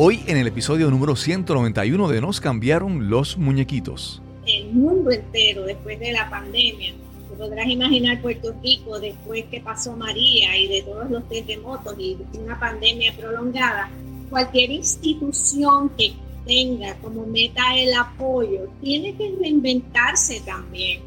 [0.00, 4.22] Hoy en el episodio número 191 de Nos cambiaron los muñequitos.
[4.46, 6.92] El mundo entero después de la pandemia.
[7.28, 12.16] Te podrás imaginar Puerto Rico después que pasó María y de todos los terremotos y
[12.38, 13.90] una pandemia prolongada.
[14.30, 16.12] Cualquier institución que
[16.46, 21.00] tenga como meta el apoyo tiene que reinventarse también.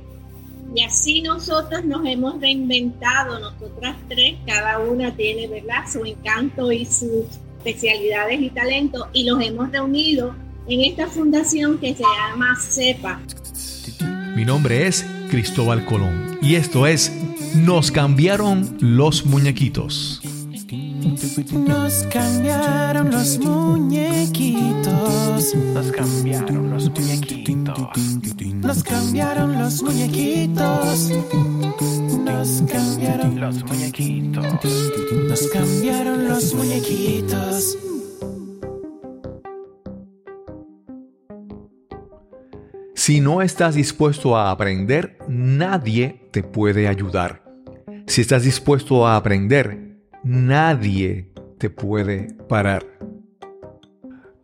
[0.76, 6.84] Y así nosotros nos hemos reinventado, nosotras tres, cada una tiene, ¿verdad?, su encanto y
[6.86, 7.26] sus
[7.64, 10.36] especialidades y talentos y los hemos reunido
[10.68, 13.22] en esta fundación que se llama CEPA.
[14.36, 17.12] Mi nombre es Cristóbal Colón y esto es
[17.56, 20.22] Nos cambiaron los muñequitos.
[21.02, 25.56] Nos cambiaron los muñequitos.
[25.74, 27.76] Nos cambiaron los muñequitos.
[28.62, 31.10] Nos cambiaron los muñequitos.
[32.24, 34.46] Nos cambiaron los muñequitos.
[35.28, 37.80] Nos cambiaron los muñequitos.
[42.94, 47.42] Si no estás dispuesto a aprender, nadie te puede ayudar.
[48.06, 49.91] Si estás dispuesto a aprender,
[50.24, 52.86] nadie te puede parar.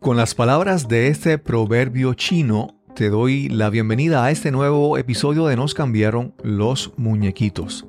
[0.00, 5.46] Con las palabras de este proverbio chino, te doy la bienvenida a este nuevo episodio
[5.46, 7.86] de Nos cambiaron los muñequitos.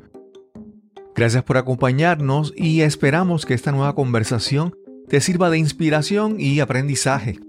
[1.15, 4.73] Gracias por acompañarnos y esperamos que esta nueva conversación
[5.07, 7.39] te sirva de inspiración y aprendizaje.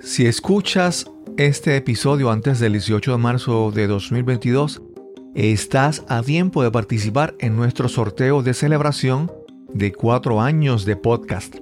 [0.00, 4.82] Si escuchas este episodio antes del 18 de marzo de 2022,
[5.34, 9.30] estás a tiempo de participar en nuestro sorteo de celebración
[9.76, 11.56] de cuatro años de podcast.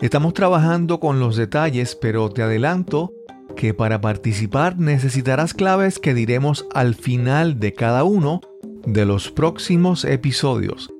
[0.00, 3.14] Estamos trabajando con los detalles, pero te adelanto
[3.56, 8.42] que para participar necesitarás claves que diremos al final de cada uno
[8.84, 10.92] de los próximos episodios.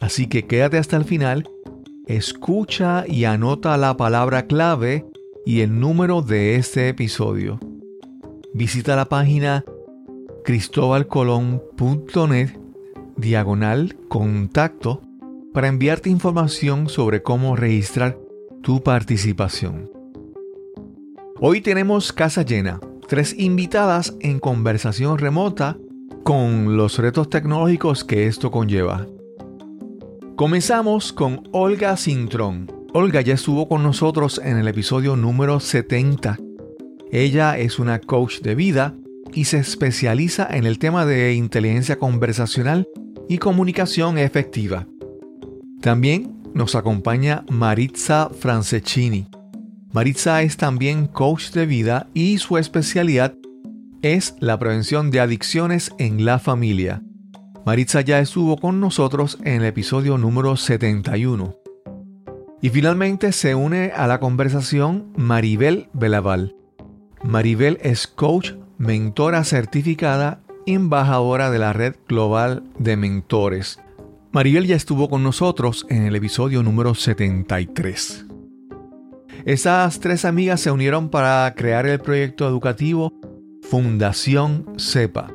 [0.00, 1.48] Así que quédate hasta el final,
[2.06, 5.06] escucha y anota la palabra clave
[5.46, 7.60] y el número de este episodio.
[8.54, 9.64] Visita la página
[10.44, 12.58] cristobalcolón.net
[13.16, 15.02] diagonal contacto
[15.52, 18.18] para enviarte información sobre cómo registrar
[18.62, 19.90] tu participación.
[21.40, 25.78] Hoy tenemos casa llena, tres invitadas en conversación remota
[26.22, 29.06] con los retos tecnológicos que esto conlleva.
[30.36, 32.70] Comenzamos con Olga Cintrón.
[32.92, 36.38] Olga ya estuvo con nosotros en el episodio número 70.
[37.10, 38.94] Ella es una coach de vida
[39.32, 42.86] y se especializa en el tema de inteligencia conversacional
[43.28, 44.86] y comunicación efectiva.
[45.80, 49.28] También nos acompaña Maritza Francescini.
[49.92, 53.34] Maritza es también coach de vida y su especialidad
[54.02, 57.02] es la prevención de adicciones en la familia.
[57.64, 61.54] Maritza ya estuvo con nosotros en el episodio número 71.
[62.60, 66.54] Y finalmente se une a la conversación Maribel Belaval.
[67.22, 73.80] Maribel es coach, mentora certificada, embajadora de la red global de mentores.
[74.32, 78.26] Maribel ya estuvo con nosotros en el episodio número 73.
[79.44, 83.12] Esas tres amigas se unieron para crear el proyecto educativo
[83.68, 85.32] Fundación CEPA.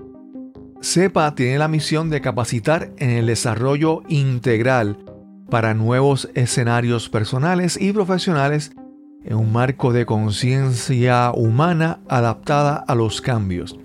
[0.82, 4.98] CEPA tiene la misión de capacitar en el desarrollo integral
[5.50, 8.72] para nuevos escenarios personales y profesionales
[9.26, 13.78] en un marco de conciencia humana adaptada a los cambios.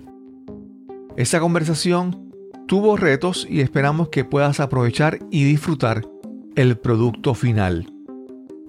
[1.17, 2.30] Esta conversación
[2.67, 6.05] tuvo retos y esperamos que puedas aprovechar y disfrutar
[6.55, 7.91] el producto final.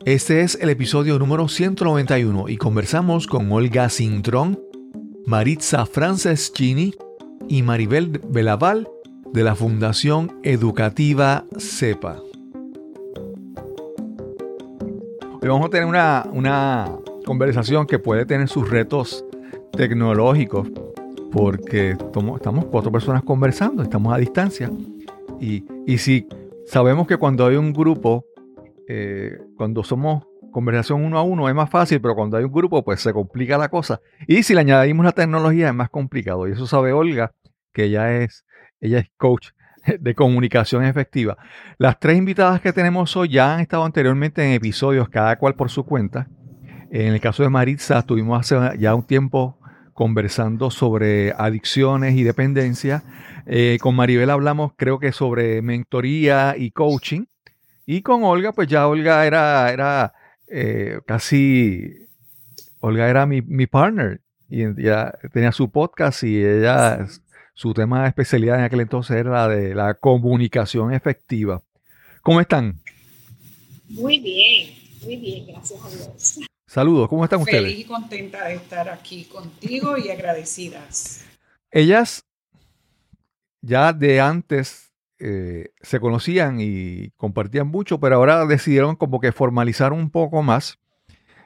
[0.05, 4.61] Este es el episodio número 191 y conversamos con Olga Cintrón,
[5.27, 6.95] Maritza Franceschini
[7.49, 8.89] y Maribel Belaval
[9.33, 12.21] de la Fundación Educativa CEPA.
[15.41, 16.91] Hoy vamos a tener una, una
[17.25, 19.25] conversación que puede tener sus retos
[19.73, 20.69] tecnológicos
[21.33, 24.71] porque estamos cuatro personas conversando, estamos a distancia.
[25.41, 25.65] Y,
[25.99, 26.29] si
[26.67, 28.27] sabemos que cuando hay un grupo,
[28.87, 32.85] eh, cuando somos conversación uno a uno es más fácil, pero cuando hay un grupo,
[32.85, 34.01] pues se complica la cosa.
[34.29, 36.47] Y si le añadimos la tecnología es más complicado.
[36.47, 37.33] Y eso sabe Olga,
[37.73, 38.45] que ella es,
[38.81, 39.49] ella es coach
[39.99, 41.39] de comunicación efectiva.
[41.79, 45.71] Las tres invitadas que tenemos hoy ya han estado anteriormente en episodios, cada cual por
[45.71, 46.29] su cuenta.
[46.91, 49.59] En el caso de Maritza, estuvimos hace ya un tiempo
[49.93, 53.03] conversando sobre adicciones y dependencia.
[53.47, 57.25] Eh, con Maribel hablamos creo que sobre mentoría y coaching.
[57.87, 60.13] Y con Olga, pues ya Olga era, era
[60.49, 62.07] eh, casi,
[62.81, 67.07] Olga era mi, mi, partner y ya tenía su podcast y ella,
[67.55, 71.63] su tema de especialidad en aquel entonces era la de la comunicación efectiva.
[72.23, 72.81] ¿Cómo están?
[73.89, 74.83] Muy bien.
[75.05, 76.41] Muy bien, gracias a Dios.
[76.73, 77.65] Saludos, ¿cómo están ustedes?
[77.65, 81.23] Feliz y contenta de estar aquí contigo y agradecidas.
[81.71, 82.25] Ellas
[83.61, 89.93] ya de antes eh, se conocían y compartían mucho, pero ahora decidieron como que formalizar
[89.93, 90.79] un poco más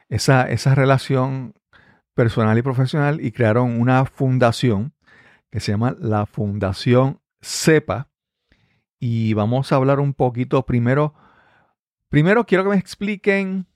[0.07, 1.53] esa, esa relación
[2.13, 4.93] personal y profesional y crearon una fundación
[5.51, 8.07] que se llama la Fundación CEPA.
[8.97, 11.13] Y vamos a hablar un poquito primero.
[12.07, 13.67] Primero quiero que me expliquen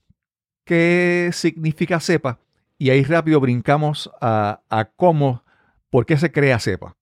[0.72, 2.40] qué significa CEPA
[2.78, 5.44] y ahí rápido brincamos a, a cómo,
[5.90, 6.96] por qué se crea CEPA.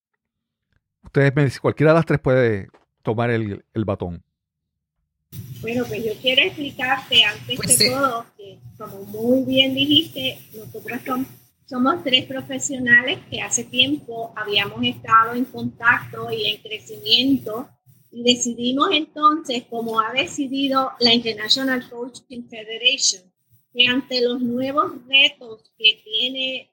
[1.03, 2.69] Ustedes me dicen, cualquiera de las tres puede
[3.03, 4.23] tomar el, el batón.
[5.61, 7.91] Bueno, pues yo quiero explicarte antes Pues de sí.
[7.91, 11.27] todo que, como muy bien dijiste, nosotros som-
[11.67, 17.69] somos tres profesionales que hace tiempo habíamos estado en contacto y en crecimiento
[18.11, 23.31] y decidimos entonces, como ha decidido la International Coaching Federation,
[23.73, 26.69] que ante los nuevos retos que tiene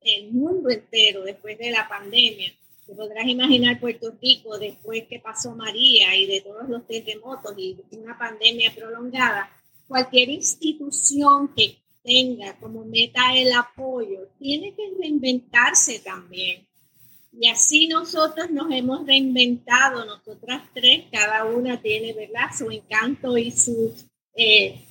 [0.00, 2.52] el mundo entero después de la pandemia,
[2.86, 7.76] te podrás imaginar Puerto Rico después que pasó María y de todos los terremotos y
[7.90, 9.50] una pandemia prolongada,
[9.88, 16.64] cualquier institución que tenga como meta el apoyo tiene que reinventarse también.
[17.38, 23.50] Y así nosotros nos hemos reinventado, nosotras tres, cada una tiene, ¿verdad?, su encanto y
[23.50, 24.85] sus, eh,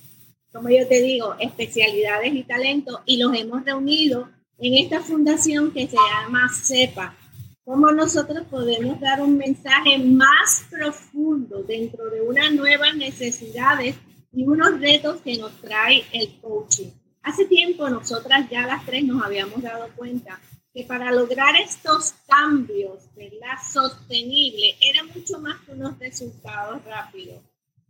[0.56, 5.86] como yo te digo, especialidades y talentos, y los hemos reunido en esta fundación que
[5.86, 7.14] se llama CEPA,
[7.62, 13.96] cómo nosotros podemos dar un mensaje más profundo dentro de unas nuevas necesidades
[14.32, 16.88] y unos retos que nos trae el coaching.
[17.22, 20.40] Hace tiempo nosotras ya las tres nos habíamos dado cuenta
[20.72, 23.58] que para lograr estos cambios, ¿verdad?
[23.70, 27.42] Sostenibles, era mucho más que unos resultados rápidos.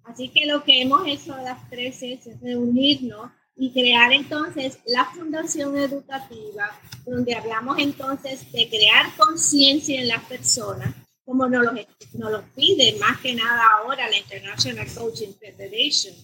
[0.06, 5.76] Así que lo que hemos hecho las tres es reunirnos y crear entonces la Fundación
[5.76, 10.94] Educativa, donde hablamos entonces de crear conciencia en las personas,
[11.24, 16.14] como nos lo, nos lo pide más que nada ahora la International Coaching Federation,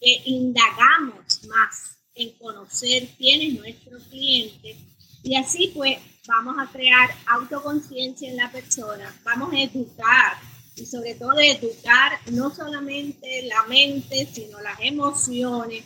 [0.00, 4.76] que indagamos más en conocer quién es nuestro cliente.
[5.22, 10.38] Y así pues vamos a crear autoconciencia en la persona, vamos a educar
[10.76, 15.84] y sobre todo educar no solamente la mente, sino las emociones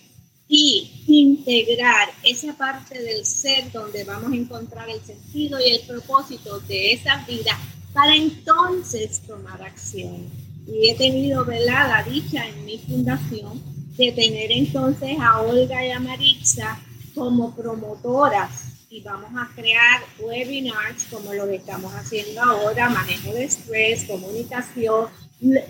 [0.48, 6.58] y integrar esa parte del ser donde vamos a encontrar el sentido y el propósito
[6.60, 7.56] de esa vida
[7.92, 10.28] para entonces tomar acción.
[10.66, 13.62] Y he tenido, ¿verdad?, la dicha en mi fundación
[13.96, 16.80] de tener entonces a Olga y a Maritza
[17.14, 23.44] como promotoras y vamos a crear webinars como lo que estamos haciendo ahora, manejo de
[23.44, 25.06] estrés, comunicación,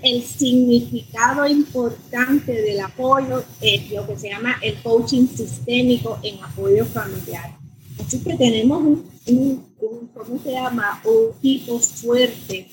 [0.03, 6.87] el significado importante del apoyo, eh, lo que se llama el coaching sistémico en apoyo
[6.87, 7.57] familiar.
[8.01, 11.03] Así que tenemos un, un, un ¿cómo se llama?
[11.05, 12.69] Un equipo fuerte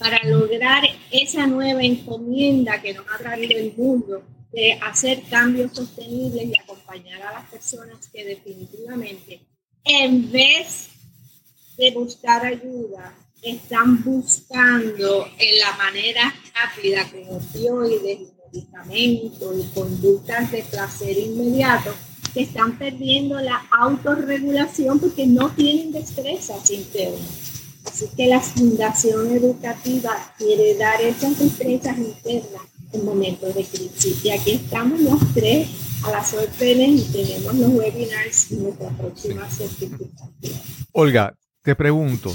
[0.00, 0.82] para lograr
[1.12, 7.22] esa nueva encomienda que nos ha traído el mundo de hacer cambios sostenibles y acompañar
[7.22, 9.40] a las personas que definitivamente,
[9.84, 10.88] en vez
[11.76, 20.52] de buscar ayuda, están buscando en la manera rápida con opioides y medicamentos y conductas
[20.52, 21.92] de placer inmediato
[22.32, 27.20] que están perdiendo la autorregulación porque no tienen destrezas internas.
[27.84, 34.24] Así que la Fundación Educativa quiere dar esas destrezas internas en momentos de crisis.
[34.24, 35.68] Y aquí estamos los tres
[36.04, 40.32] a las órdenes y tenemos los webinars y nuestra próxima certificación.
[40.92, 42.34] Olga, te pregunto,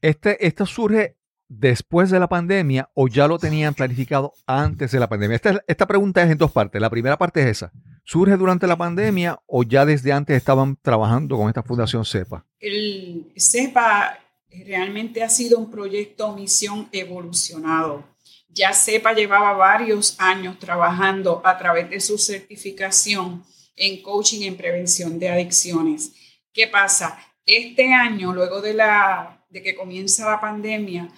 [0.00, 1.16] ¿este, ¿esto surge
[1.48, 5.36] después de la pandemia o ya lo tenían planificado antes de la pandemia?
[5.36, 6.80] Esta, esta pregunta es en dos partes.
[6.80, 7.72] La primera parte es esa.
[8.04, 12.46] ¿Surge durante la pandemia o ya desde antes estaban trabajando con esta fundación CEPA?
[12.58, 14.18] El CEPA
[14.64, 18.04] realmente ha sido un proyecto misión evolucionado.
[18.48, 23.44] Ya CEPA llevaba varios años trabajando a través de su certificación
[23.76, 26.12] en coaching en prevención de adicciones.
[26.52, 27.18] ¿Qué pasa?
[27.46, 31.08] Este año, luego de, la, de que comienza la pandemia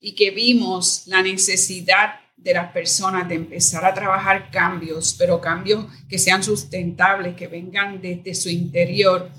[0.00, 5.86] y que vimos la necesidad de las personas de empezar a trabajar cambios, pero cambios
[6.08, 9.30] que sean sustentables, que vengan desde su interior,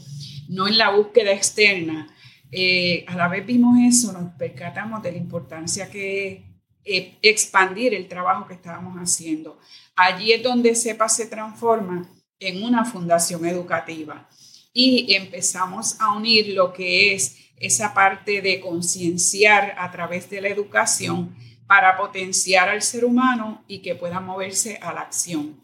[0.48, 2.08] no en la búsqueda externa.
[2.52, 6.53] Eh, a la vez vimos eso, nos percatamos de la importancia que
[6.86, 9.60] eh, expandir el trabajo que estábamos haciendo.
[9.96, 12.10] Allí es donde CEPA se transforma
[12.40, 14.28] en una fundación educativa
[14.74, 20.50] y empezamos a unir lo que es esa parte de concienciar a través de la
[20.50, 21.36] educación
[21.68, 25.62] para potenciar al ser humano y que pueda moverse a la acción.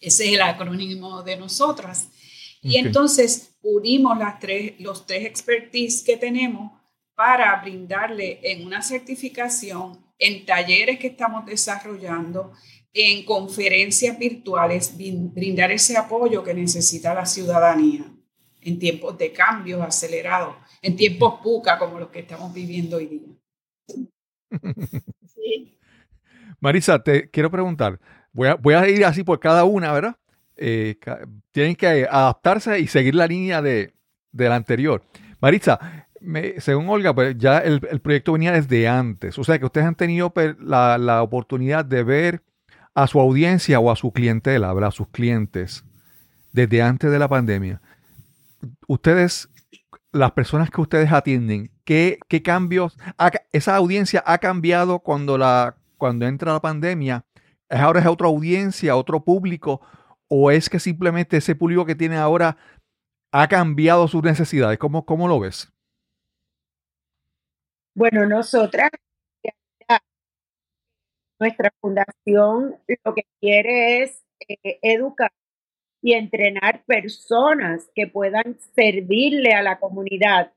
[0.00, 2.08] Ese es el acrónimo de nosotras.
[2.62, 6.72] Y entonces unimos las tres, los tres expertise que tenemos
[7.14, 12.52] para brindarle en una certificación, en talleres que estamos desarrollando,
[12.92, 18.06] en conferencias virtuales, brindar ese apoyo que necesita la ciudadanía
[18.62, 23.28] en tiempos de cambios acelerados, en tiempos puca como los que estamos viviendo hoy día.
[26.60, 28.00] Marisa, te quiero preguntar,
[28.32, 30.16] voy a, ir así por cada una, ¿verdad?
[30.56, 30.96] Eh,
[31.52, 33.92] tienen que adaptarse y seguir la línea de,
[34.32, 35.04] de la anterior.
[35.38, 36.05] Marisa,
[36.58, 39.38] según Olga, pues ya el, proyecto venía desde antes.
[39.38, 42.42] O sea que ustedes han tenido la, la, oportunidad de ver
[42.94, 45.84] a su audiencia o a su clientela, a sus clientes,
[46.52, 47.80] desde antes de la pandemia.
[48.88, 49.48] Ustedes,
[50.12, 52.96] las personas que ustedes atienden, ¿qué, qué cambios?
[53.52, 57.24] esa audiencia ha cambiado cuando, la, cuando entra la pandemia.
[57.68, 59.80] ¿Es ahora es otra audiencia, otro público?
[60.28, 62.56] ¿O es que simplemente ese público que tiene ahora
[63.32, 64.78] ha cambiado sus necesidades?
[64.78, 65.72] ¿Cómo, cómo lo ves?
[67.96, 68.90] Bueno, nosotras
[71.40, 75.32] nuestra fundación lo que quiere es eh, educar
[76.02, 80.52] y entrenar personas que puedan servirle a la comunidad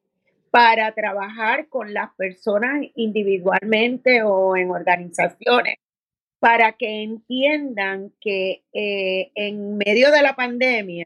[0.52, 5.76] para trabajar con las personas individualmente o en organizaciones,
[6.40, 11.06] para que entiendan que eh, en medio de la pandemia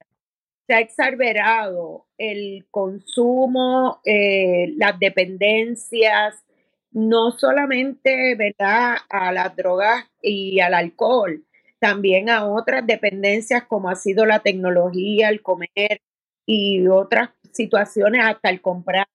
[0.68, 6.44] se ha exacerbado el consumo, eh, las dependencias,
[6.92, 11.44] no solamente, ¿verdad?, a las drogas y al alcohol,
[11.80, 16.02] también a otras dependencias como ha sido la tecnología, el comer
[16.46, 19.08] y otras situaciones hasta el comprar.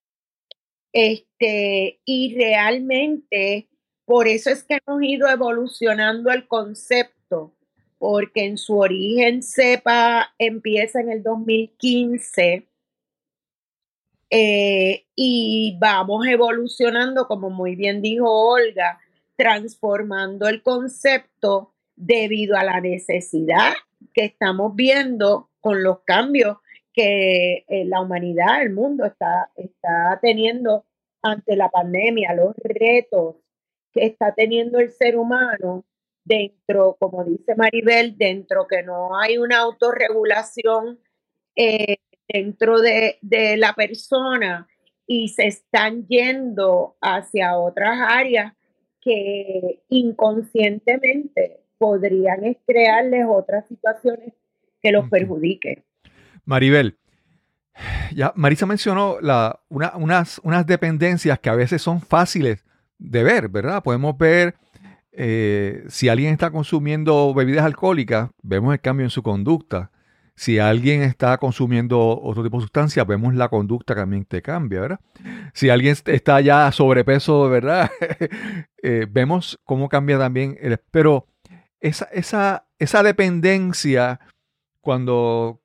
[0.92, 3.68] Este, y realmente
[4.04, 7.52] por eso es que hemos ido evolucionando el concepto,
[7.98, 12.68] porque en su origen CEPA empieza en el 2015
[14.30, 19.00] eh, y vamos evolucionando, como muy bien dijo Olga,
[19.36, 23.72] transformando el concepto debido a la necesidad
[24.12, 26.58] que estamos viendo con los cambios
[26.92, 30.84] que eh, la humanidad, el mundo está, está teniendo
[31.22, 33.36] ante la pandemia, los retos
[33.92, 35.84] que está teniendo el ser humano
[36.28, 41.00] dentro, como dice Maribel, dentro que no hay una autorregulación
[41.56, 41.96] eh,
[42.28, 43.18] dentro de,
[43.56, 44.68] la persona
[45.06, 48.52] y se están yendo hacia otras áreas
[49.00, 54.34] que inconscientemente podrían crearles otras situaciones
[54.82, 55.84] que los perjudiquen.
[56.44, 56.98] Maribel,
[58.14, 62.64] ya Marisa mencionó la, unas, unas dependencias que a veces son fáciles
[62.98, 63.82] de ver, ¿verdad?
[63.82, 64.54] Podemos ver
[65.20, 69.90] eh, si alguien está consumiendo bebidas alcohólicas, vemos el cambio en su conducta.
[70.36, 75.00] Si alguien está consumiendo otro tipo de sustancia, vemos la conducta también te cambia, ¿verdad?
[75.54, 77.90] Si alguien está ya sobrepeso, ¿verdad?
[78.80, 80.56] Eh, vemos cómo cambia también.
[80.60, 81.26] El, pero
[81.80, 84.20] esa, esa, esa dependencia,
[84.80, 85.60] cuando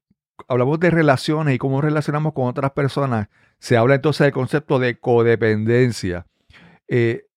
[0.48, 3.29] hablamos de relaciones y cómo relacionamos con otras personas,
[3.60, 6.25] se habla entonces del concepto de codependencia.
[6.88, 7.27] Eh,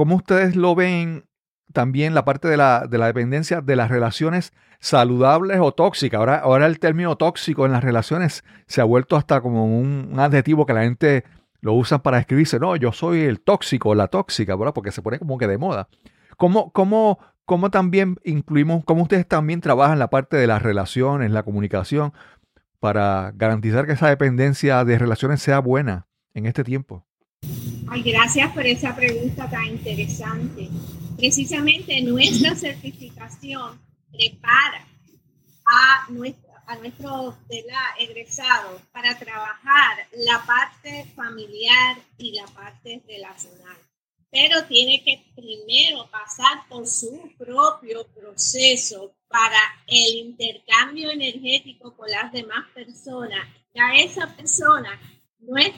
[0.00, 1.26] ¿Cómo ustedes lo ven
[1.74, 6.18] también la parte de la, de la dependencia de las relaciones saludables o tóxicas.
[6.18, 10.64] Ahora, ahora el término tóxico en las relaciones se ha vuelto hasta como un, adjetivo
[10.64, 11.24] que la gente
[11.60, 12.58] lo usa para describirse.
[12.58, 14.72] No, yo soy el tóxico, la tóxica, ¿verdad?
[14.72, 15.90] Porque se pone como que de moda.
[16.38, 21.42] ¿Cómo, cómo, cómo también incluimos, cómo ustedes también trabajan la parte de las relaciones, la
[21.42, 22.14] comunicación,
[22.78, 27.04] para garantizar que esa dependencia de relaciones sea buena en este tiempo?
[27.92, 30.68] Gracias por esa pregunta tan interesante.
[31.16, 33.80] Precisamente nuestra certificación
[34.12, 34.86] prepara
[35.66, 37.34] a, nuestro, a nuestros
[37.98, 43.76] egresados para trabajar la parte familiar y la parte relacional.
[44.30, 52.32] Pero tiene que primero pasar por su propio proceso para el intercambio energético con las
[52.32, 53.48] demás personas.
[53.74, 54.98] Ya esa persona,
[55.40, 55.72] no es,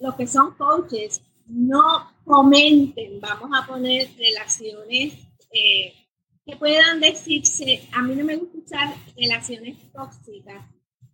[0.00, 5.14] los que son coaches, no comenten, vamos a poner relaciones
[5.50, 5.94] eh,
[6.44, 10.64] que puedan decirse, a mí no me gusta usar relaciones tóxicas.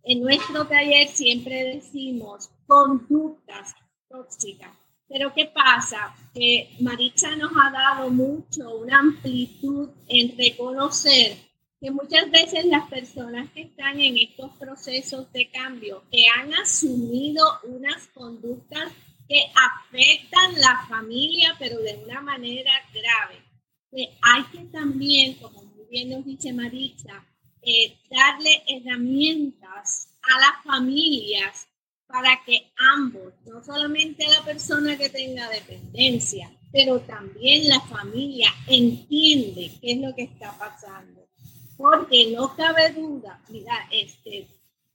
[0.03, 3.73] En nuestro taller siempre decimos conductas
[4.09, 4.71] tóxicas.
[5.07, 6.15] Pero ¿qué pasa?
[6.33, 11.50] Que Maritza nos ha dado mucho, una amplitud en reconocer
[11.81, 17.43] que muchas veces las personas que están en estos procesos de cambio, que han asumido
[17.63, 18.93] unas conductas
[19.27, 23.41] que afectan la familia, pero de una manera grave,
[24.21, 27.25] hay que también, como muy bien nos dice Maritza,
[27.63, 31.67] eh, darle herramientas a las familias
[32.05, 39.71] para que ambos, no solamente la persona que tenga dependencia, pero también la familia entiende
[39.81, 41.20] qué es lo que está pasando.
[41.81, 44.47] Porque no cabe duda, mira, este,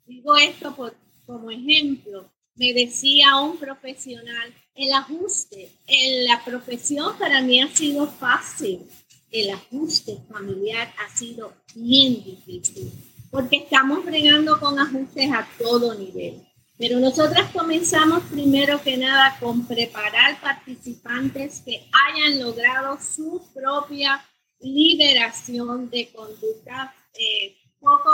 [0.06, 0.94] digo esto por,
[1.26, 8.06] como ejemplo, me decía un profesional, el ajuste en la profesión para mí ha sido
[8.06, 8.88] fácil,
[9.32, 12.92] el ajuste familiar ha sido bien difícil,
[13.32, 16.40] porque estamos bregando con ajustes a todo nivel.
[16.78, 24.24] Pero nosotras comenzamos primero que nada con preparar participantes que hayan logrado su propia
[24.60, 28.10] liberación de conductas eh, poco,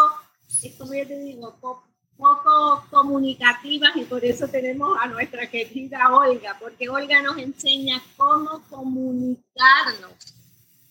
[0.78, 6.56] como yo te digo, poco, poco comunicativas y por eso tenemos a nuestra querida Olga,
[6.60, 10.12] porque Olga nos enseña cómo comunicarnos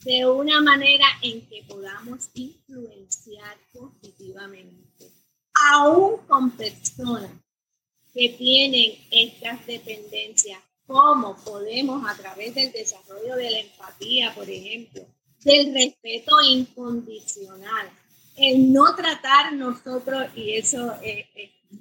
[0.03, 5.11] de una manera en que podamos influenciar positivamente,
[5.71, 7.31] aún con personas
[8.13, 15.05] que tienen estas dependencias, cómo podemos a través del desarrollo de la empatía, por ejemplo,
[15.43, 17.89] del respeto incondicional,
[18.37, 21.25] el no tratar nosotros, y eso es,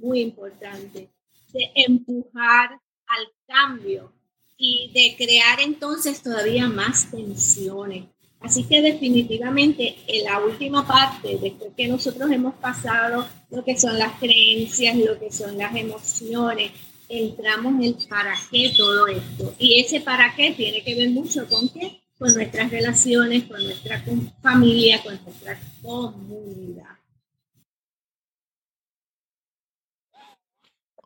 [0.01, 1.09] muy importante,
[1.53, 2.71] de empujar
[3.07, 4.13] al cambio
[4.57, 8.05] y de crear entonces todavía más tensiones.
[8.41, 13.99] Así que definitivamente en la última parte, después que nosotros hemos pasado lo que son
[13.99, 16.71] las creencias, lo que son las emociones,
[17.09, 19.55] entramos en el para qué todo esto.
[19.59, 22.00] Y ese para qué tiene que ver mucho con qué?
[22.21, 23.99] Con nuestras relaciones, con nuestra
[24.43, 26.99] familia, con nuestra comunidad.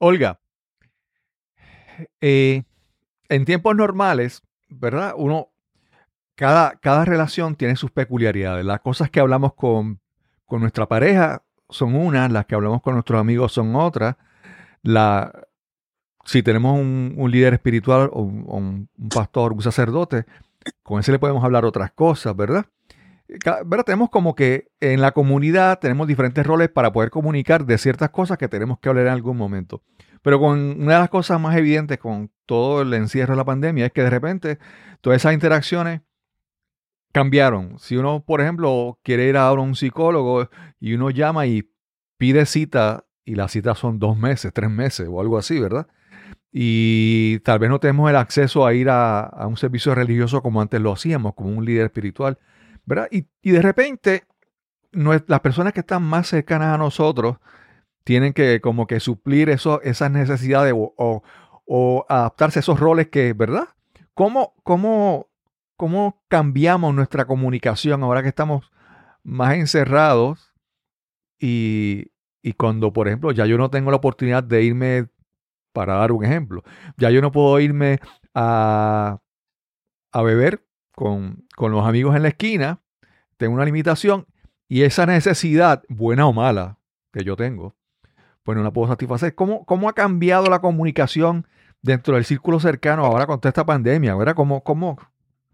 [0.01, 0.41] Olga,
[2.21, 2.65] eh,
[3.29, 5.15] en tiempos normales, ¿verdad?
[5.17, 5.51] Uno
[6.35, 8.65] cada, cada relación tiene sus peculiaridades.
[8.65, 10.01] Las cosas que hablamos con,
[10.47, 14.17] con nuestra pareja son unas, las que hablamos con nuestros amigos son otras.
[14.83, 15.33] La,
[16.25, 20.25] si tenemos un, líder espiritual un, pastor, un sacerdote,
[20.83, 22.67] con ese le podemos hablar otras cosas, ¿verdad?
[23.65, 23.85] ¿verdad?
[23.85, 28.39] Tenemos como que en la comunidad tenemos diferentes roles para poder comunicar de ciertas cosas
[28.39, 29.83] que tenemos que hablar en algún momento.
[30.23, 33.87] Pero con una de las cosas más evidentes con todo el encierro de la pandemia
[33.87, 34.59] es que de repente
[35.01, 36.03] todas esas interacciones
[37.13, 37.79] cambiaron.
[37.79, 40.49] Si uno, por ejemplo, quiere ir a un psicólogo
[40.81, 41.71] y uno llama y
[42.19, 45.87] pide cita y las citas son dos meses, tres meses o algo así, ¿verdad?
[46.57, 50.81] Y tal vez no tenemos el acceso a ir a, un servicio religioso como antes
[50.81, 52.39] lo hacíamos, como un líder espiritual,
[52.85, 53.09] ¿verdad?
[53.11, 54.25] Y, de repente
[54.93, 57.39] las personas que están más cercanas a nosotros
[58.05, 61.25] tienen que como que suplir eso, esas necesidades o,
[61.67, 63.71] o, adaptarse a esos roles que, ¿verdad?
[64.15, 65.29] ¿Cómo, cómo
[65.77, 68.71] cómo cambiamos nuestra comunicación ahora que estamos
[69.23, 70.53] más encerrados
[71.39, 72.11] y,
[72.57, 75.09] cuando, por ejemplo, ya yo no tengo la oportunidad de irme,
[75.75, 76.63] para dar un ejemplo,
[76.97, 77.99] ya yo no puedo irme
[78.33, 79.19] a,
[80.13, 82.81] a beber con, con los amigos en la esquina,
[83.37, 84.27] tengo una limitación
[84.69, 86.79] y esa necesidad, buena o mala,
[87.13, 87.77] que yo tengo,
[88.45, 89.35] pues no la puedo satisfacer.
[89.35, 91.47] ¿Cómo, cómo ha cambiado la comunicación
[91.83, 94.15] dentro del círculo cercano ahora con toda esta pandemia?
[94.15, 94.37] ¿verdad?
[94.37, 94.97] ¿Cómo, cómo,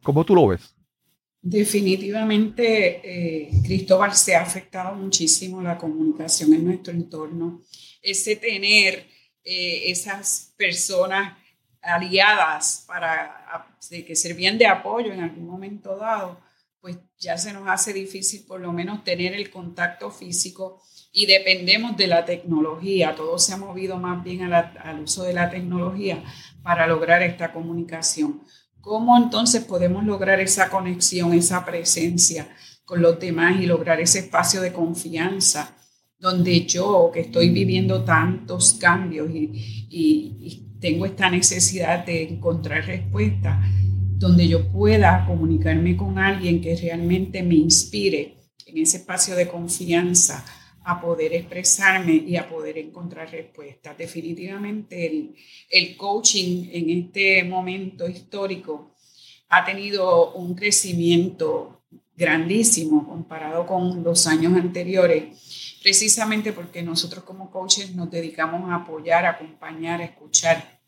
[0.02, 0.76] ¿Cómo tú lo ves?
[1.42, 7.62] Definitivamente, eh, Cristóbal, se ha afectado muchísimo la comunicación en nuestro entorno.
[8.02, 9.06] Ese tener
[9.44, 11.36] eh, esas personas
[11.82, 16.38] aliadas para que servían de apoyo en algún momento dado,
[16.80, 21.96] pues ya se nos hace difícil por lo menos tener el contacto físico y dependemos
[21.96, 23.14] de la tecnología.
[23.14, 26.22] Todo se ha movido más bien al uso de la tecnología
[26.62, 28.42] para lograr esta comunicación.
[28.80, 32.48] ¿Cómo entonces podemos lograr esa conexión, esa presencia
[32.84, 35.76] con los demás y lograr ese espacio de confianza
[36.20, 43.62] donde yo, que estoy viviendo tantos cambios y, tengo esta necesidad de encontrar respuesta,
[44.16, 50.42] donde yo pueda comunicarme con alguien que realmente me inspire en ese espacio de confianza
[50.82, 53.98] a poder expresarme y a poder encontrar respuestas.
[53.98, 55.34] Definitivamente el,
[55.68, 58.94] el coaching en este momento histórico
[59.50, 61.82] ha tenido un crecimiento
[62.20, 65.24] grandísimo comparado con los años anteriores,
[65.82, 70.80] precisamente porque nosotros como coaches nos dedicamos a apoyar, acompañar, escuchar.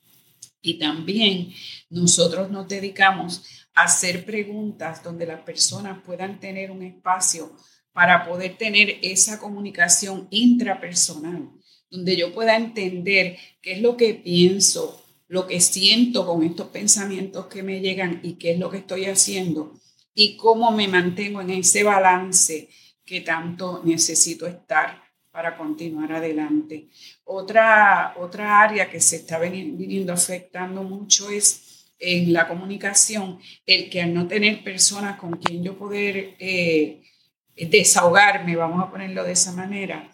[0.61, 1.52] Y también
[1.90, 3.42] nosotros nos dedicamos
[3.74, 7.57] a hacer preguntas donde las personas puedan tener un espacio
[7.92, 11.50] para poder tener esa comunicación intrapersonal,
[11.90, 17.46] donde yo pueda entender qué es lo que pienso, lo que siento con estos pensamientos
[17.46, 19.74] que me llegan y qué es lo que estoy haciendo
[20.14, 22.68] y cómo me mantengo en ese balance
[23.04, 26.88] que tanto necesito estar para continuar adelante.
[27.24, 34.02] Otra, otra área que se está viniendo afectando mucho es en la comunicación, el que
[34.02, 37.02] al no tener personas con quien yo poder eh,
[37.54, 40.12] desahogarme, vamos a ponerlo de esa manera,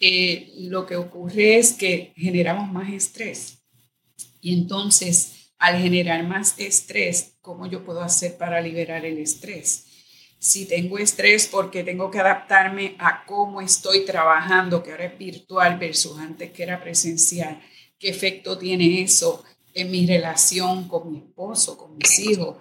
[0.00, 3.64] eh, lo que ocurre es que generamos más estrés.
[4.40, 9.87] Y entonces, al generar más estrés, ¿cómo yo puedo hacer para liberar el estrés?
[10.38, 15.78] Si tengo estrés porque tengo que adaptarme a cómo estoy trabajando, que ahora es virtual
[15.78, 17.60] versus antes que era presencial,
[17.98, 22.56] qué efecto tiene eso en mi relación con mi esposo, con mis hijos,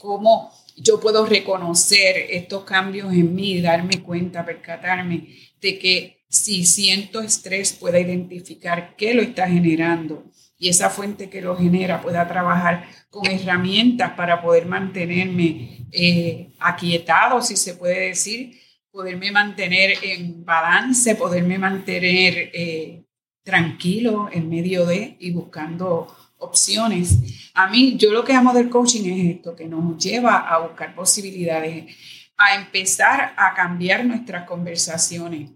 [0.00, 7.20] cómo yo puedo reconocer estos cambios en mí, darme cuenta, percatarme de que si siento
[7.20, 10.24] estrés pueda identificar qué lo está generando
[10.58, 17.40] y esa fuente que lo genera pueda trabajar con herramientas para poder mantenerme eh, aquietado,
[17.40, 18.58] si se puede decir,
[18.90, 23.04] poderme mantener en balance, poderme mantener eh,
[23.44, 27.50] tranquilo en medio de y buscando opciones.
[27.54, 30.94] A mí, yo lo que amo del coaching es esto, que nos lleva a buscar
[30.94, 31.94] posibilidades,
[32.36, 35.50] a empezar a cambiar nuestras conversaciones.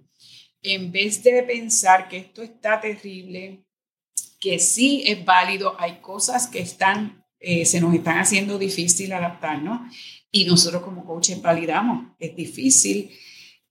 [0.63, 3.65] En vez de pensar que esto está terrible,
[4.43, 9.83] que sí es válido, hay cosas que están, eh, se nos están haciendo difícil adaptarnos
[10.33, 13.09] y nosotros como coaches validamos, es difícil,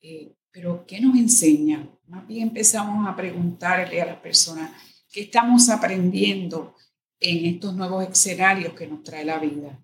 [0.02, 1.90] eh, pero ¿qué nos enseña?
[2.08, 4.72] Más bien empezamos a preguntarle a las personas
[5.12, 6.74] qué estamos aprendiendo
[7.20, 9.78] en estos nuevos escenarios que nos trae la vida.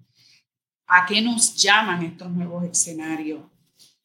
[0.87, 3.41] ¿A qué nos llaman estos nuevos escenarios?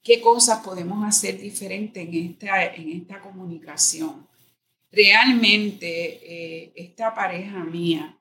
[0.03, 4.27] ¿Qué cosas podemos hacer diferente en esta, en esta comunicación?
[4.93, 8.19] Realmente eh, esta pareja mía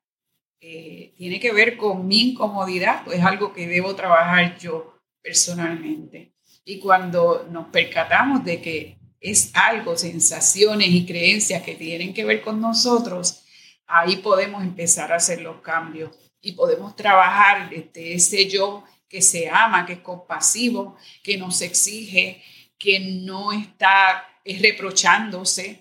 [0.62, 6.34] eh, tiene que ver con mi incomodidad, pues es algo que debo trabajar yo personalmente.
[6.64, 12.42] Y cuando nos percatamos de que es algo, sensaciones y creencias que tienen que ver
[12.42, 13.44] con nosotros,
[13.86, 19.50] ahí podemos empezar a hacer los cambios y podemos trabajar desde ese yo que se
[19.50, 22.42] ama, que es compasivo, que nos exige,
[22.78, 25.81] que no está reprochándose,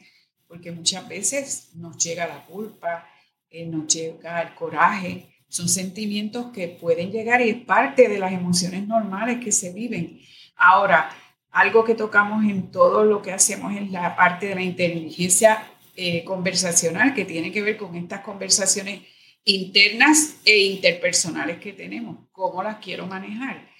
[0.51, 3.09] porque muchas veces nos llega la culpa,
[3.49, 8.33] eh, nos llega el coraje, son sentimientos que pueden llegar y es parte de las
[8.33, 10.21] emociones normales que se viven.
[10.57, 11.09] Ahora,
[11.53, 16.25] algo que tocamos en todo lo que hacemos es la parte de la inteligencia eh,
[16.25, 19.03] conversacional, que tiene que ver con estas conversaciones
[19.45, 22.27] internas e interpersonales que tenemos.
[22.33, 23.71] ¿Cómo las quiero manejar?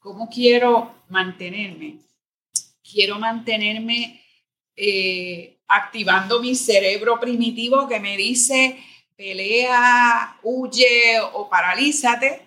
[0.00, 2.00] ¿Cómo quiero mantenerme?
[2.82, 4.25] Quiero mantenerme
[4.76, 8.78] eh, activando mi cerebro primitivo que me dice
[9.16, 12.42] pelea, huye o paralízate,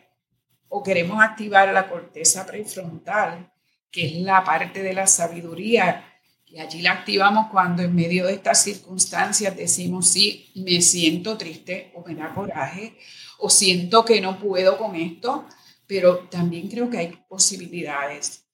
[0.67, 3.51] o queremos activar la corteza prefrontal,
[3.91, 6.05] que es la parte de la sabiduría,
[6.45, 11.91] y allí la activamos cuando en medio de estas circunstancias decimos, sí, me siento triste
[11.95, 12.97] o me da coraje,
[13.39, 15.45] o siento que no puedo con esto,
[15.87, 18.48] pero también creo que hay posibilidades.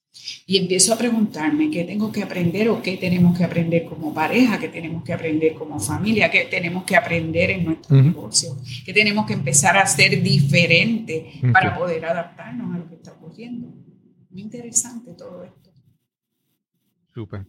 [0.48, 4.60] Y empiezo a preguntarme qué tengo que aprender o qué tenemos que aprender como pareja,
[4.60, 9.26] qué tenemos que aprender como familia, qué tenemos que aprender en nuestro negocio, qué tenemos
[9.26, 13.68] que empezar a hacer diferente para poder adaptarnos a lo que está ocurriendo.
[14.30, 15.72] Muy interesante todo esto.
[17.14, 17.46] Súper.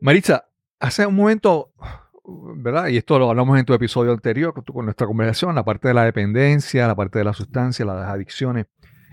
[0.00, 1.72] Maritza, hace un momento,
[2.56, 2.88] ¿verdad?
[2.88, 6.04] Y esto lo hablamos en tu episodio anterior con nuestra conversación, la parte de la
[6.04, 8.66] dependencia, la parte de la sustancia, las adicciones.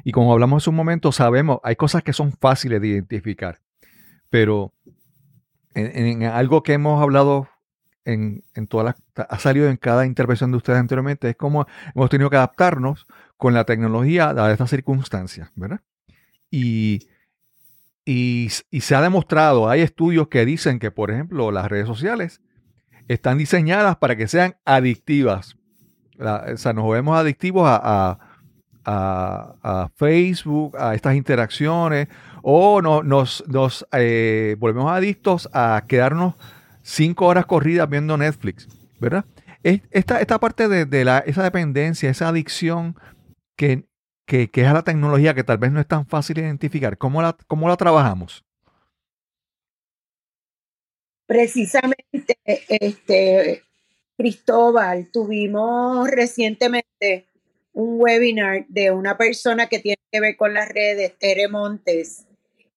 [0.04, 3.60] Y como hablamos hace un momento, sabemos, hay cosas que son fáciles de identificar,
[4.30, 4.74] pero
[5.76, 7.48] en, algo que hemos hablado
[8.06, 8.86] en, en todas
[9.16, 13.08] las, ha salido en cada intervención de ustedes anteriormente, es como hemos tenido que adaptarnos
[13.38, 15.82] con la tecnología a estas circunstancias, ¿verdad?
[16.52, 17.08] Y,
[18.06, 22.42] y, se ha demostrado, hay estudios que dicen que, por ejemplo, las redes sociales
[23.08, 25.58] están diseñadas para que sean adictivas.
[26.20, 28.20] o sea, nos vemos adictivos a,
[29.96, 32.08] Facebook, a estas interacciones,
[32.42, 36.36] o no, nos, nos eh, volvemos adictos a quedarnos
[36.82, 38.68] cinco horas corridas viendo Netflix,
[39.00, 39.26] ¿verdad?
[39.64, 42.98] Esta, esta parte de, la, esa dependencia, esa adicción
[43.56, 43.86] que,
[44.26, 47.38] que, es a la tecnología que tal vez no es tan fácil identificar, ¿cómo la,
[47.48, 48.44] cómo la trabajamos?
[51.26, 53.64] Precisamente, este,
[54.18, 57.30] Cristóbal, tuvimos recientemente
[57.74, 62.26] un webinar de una persona que tiene que ver con las redes, Tere Montes,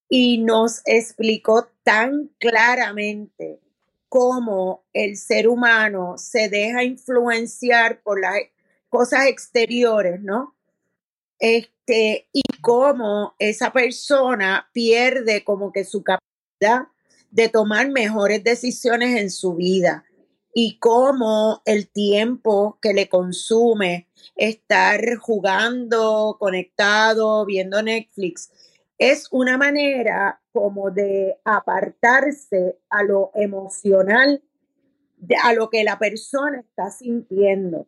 [0.09, 3.61] y nos explicó tan claramente
[4.09, 8.35] cómo el ser humano se deja influenciar por las
[8.89, 10.57] cosas exteriores, ¿no?
[11.39, 16.89] este, y cómo esa persona pierde como que su capacidad
[17.31, 20.05] de tomar mejores decisiones en su vida
[20.59, 28.51] y cómo el tiempo que le consume estar jugando, conectado, viendo Netflix,
[28.97, 34.43] es una manera como de apartarse a lo emocional,
[35.45, 37.87] a lo que la persona está sintiendo.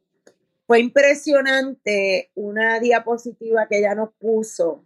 [0.66, 4.84] Fue impresionante una diapositiva que ella nos puso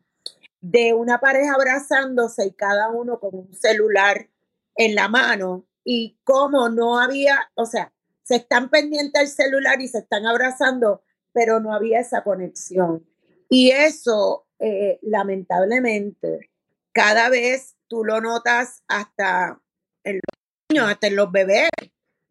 [0.61, 4.29] de una pareja abrazándose y cada uno con un celular
[4.77, 7.93] en la mano y como no había, o sea,
[8.23, 13.07] se están pendientes del celular y se están abrazando, pero no había esa conexión.
[13.49, 16.51] Y eso, eh, lamentablemente,
[16.93, 19.61] cada vez tú lo notas hasta
[20.05, 21.71] en los niños, hasta en los bebés.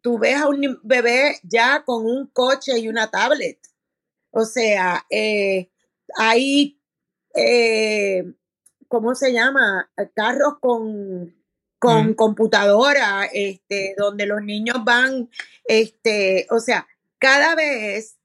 [0.00, 3.58] Tú ves a un bebé ya con un coche y una tablet.
[4.30, 5.70] O sea, eh,
[6.16, 6.80] hay,
[7.34, 8.24] eh,
[8.88, 9.90] ¿cómo se llama?
[10.14, 11.32] Carros con
[11.82, 15.28] con computadora, este, donde los niños van,
[15.64, 16.86] este, o sea,
[17.18, 18.18] cada vez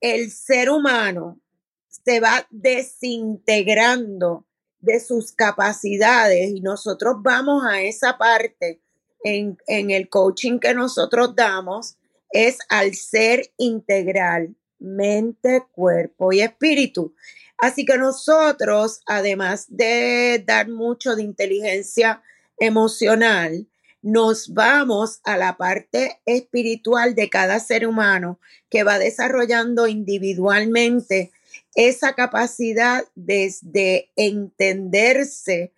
[0.00, 1.40] el ser humano
[1.88, 4.48] se va desintegrando
[4.80, 8.82] de sus capacidades y nosotros vamos a esa parte
[9.22, 11.96] en, en el coaching que nosotros damos,
[12.30, 17.14] es al ser integral, mente, cuerpo y espíritu.
[17.58, 22.20] Así que nosotros, además de dar mucho de inteligencia
[22.58, 23.66] emocional,
[24.02, 28.38] nos vamos a la parte espiritual de cada ser humano
[28.68, 31.32] que va desarrollando individualmente
[31.74, 35.72] esa capacidad desde entenderse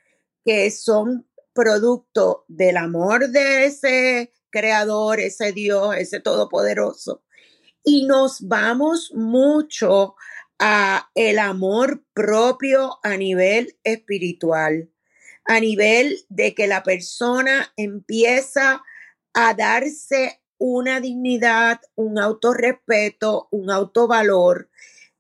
[0.44, 7.22] que son producto del amor de ese creador, ese Dios, ese todopoderoso.
[7.84, 10.16] Y nos vamos mucho
[10.58, 14.90] a el amor propio a nivel espiritual
[15.48, 18.82] a nivel de que la persona empieza
[19.34, 24.70] a darse una dignidad, un autorrespeto, un autovalor,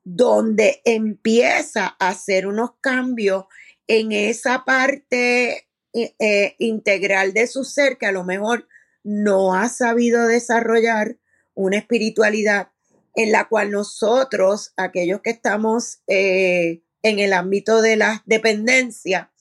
[0.02, 3.44] donde empieza a hacer unos cambios
[3.88, 8.68] en esa parte eh, eh, integral de su ser que a lo mejor
[9.02, 11.16] no ha sabido desarrollar
[11.54, 12.68] una espiritualidad
[13.14, 19.32] en la cual nosotros, aquellos que estamos eh, en el ámbito de la dependencia,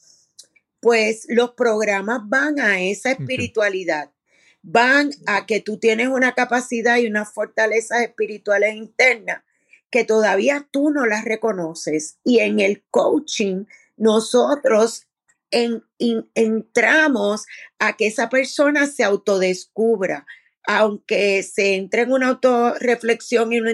[0.86, 4.12] pues los programas van a esa espiritualidad,
[4.62, 9.42] van a que tú tienes una capacidad y unas fortalezas espirituales internas
[9.90, 12.20] que todavía tú no las reconoces.
[12.24, 13.66] Y en el coaching,
[13.98, 15.08] nosotros
[15.50, 17.48] entramos
[17.80, 20.28] a que esa persona se autodescubra,
[20.68, 23.72] aunque se entre en una autorreflexión y una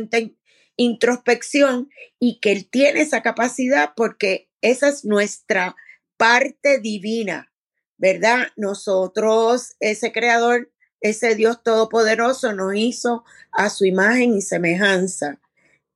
[0.77, 1.89] introspección,
[2.21, 5.75] y que él tiene esa capacidad porque esa es nuestra
[6.21, 7.51] parte divina,
[7.97, 8.49] ¿verdad?
[8.55, 15.41] Nosotros, ese creador, ese Dios todopoderoso nos hizo a su imagen y semejanza.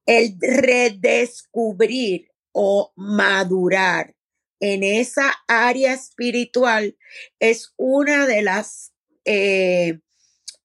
[0.08, 4.16] El redescubrir o madurar
[4.60, 6.98] en esa área espiritual
[7.40, 8.94] es una de las
[9.26, 10.00] eh,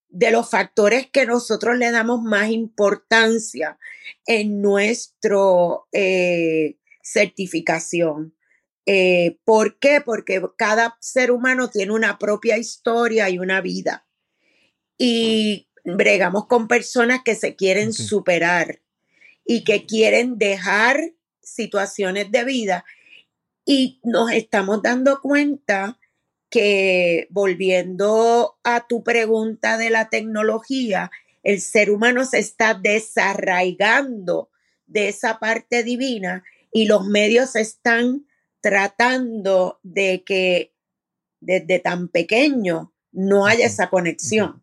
[0.09, 3.79] de los factores que nosotros le damos más importancia
[4.25, 5.37] en nuestra
[5.93, 8.35] eh, certificación.
[8.87, 10.01] Eh, ¿Por qué?
[10.01, 14.07] Porque cada ser humano tiene una propia historia y una vida.
[14.99, 18.81] Y bregamos con personas que se quieren superar
[19.45, 21.13] y que quieren dejar
[21.43, 22.85] situaciones de vida.
[23.65, 25.99] Y nos estamos dando cuenta
[26.51, 31.11] que volviendo a tu pregunta de la tecnología,
[31.43, 34.51] el ser humano se está desarraigando
[34.87, 38.27] de esa parte divina y los medios están
[38.61, 40.75] tratando de que
[41.41, 44.63] desde tan pequeño no haya esa conexión.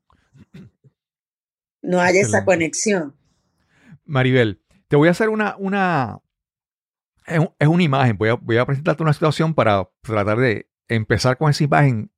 [1.82, 3.16] No haya esa conexión.
[4.06, 6.22] Maribel, te voy a hacer una, una
[7.28, 11.50] es, una imagen, voy a, voy a presentarte una situación para tratar de empezar con
[11.50, 12.12] esa imagen,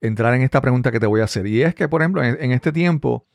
[0.00, 1.46] entrar en esta pregunta que te voy a hacer.
[1.46, 3.26] Y es que, por ejemplo, en, este tiempo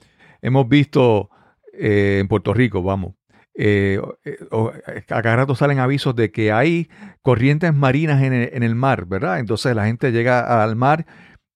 [0.41, 1.30] hemos visto
[1.73, 3.15] eh, en Puerto Rico, vamos,
[3.62, 6.89] eh, eh, eh, a cada rato salen avisos de que hay
[7.22, 9.39] corrientes marinas en el, mar, ¿verdad?
[9.39, 11.06] Entonces la gente llega al mar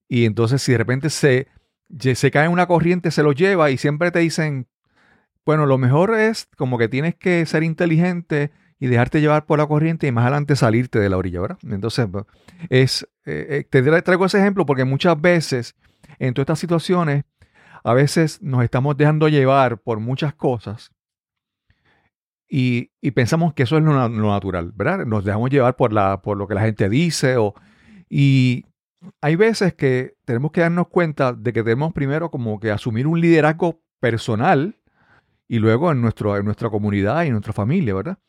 [0.09, 1.47] y entonces si de repente se,
[1.97, 4.67] se cae una corriente, se lo lleva y siempre te dicen,
[5.45, 9.67] bueno, lo mejor es como que tienes que ser inteligente y dejarte llevar por la
[9.67, 11.59] corriente y más adelante salirte de la orilla, ¿verdad?
[11.63, 12.05] Entonces,
[12.69, 15.73] es, te traigo ese ejemplo porque muchas veces
[16.19, 17.23] en todas estas situaciones,
[17.81, 20.91] a veces nos estamos dejando llevar por muchas cosas
[22.55, 25.07] y, y pensamos que eso es lo, lo natural, ¿verdad?
[25.07, 27.55] Nos dejamos llevar por, la, por lo que la gente dice o,
[28.11, 28.65] y
[29.21, 33.19] hay veces que tenemos que darnos cuenta de que tenemos primero como que asumir un
[33.19, 34.77] liderazgo personal
[35.47, 38.19] y luego en, nuestro, en nuestra comunidad y en nuestra familia, ¿verdad?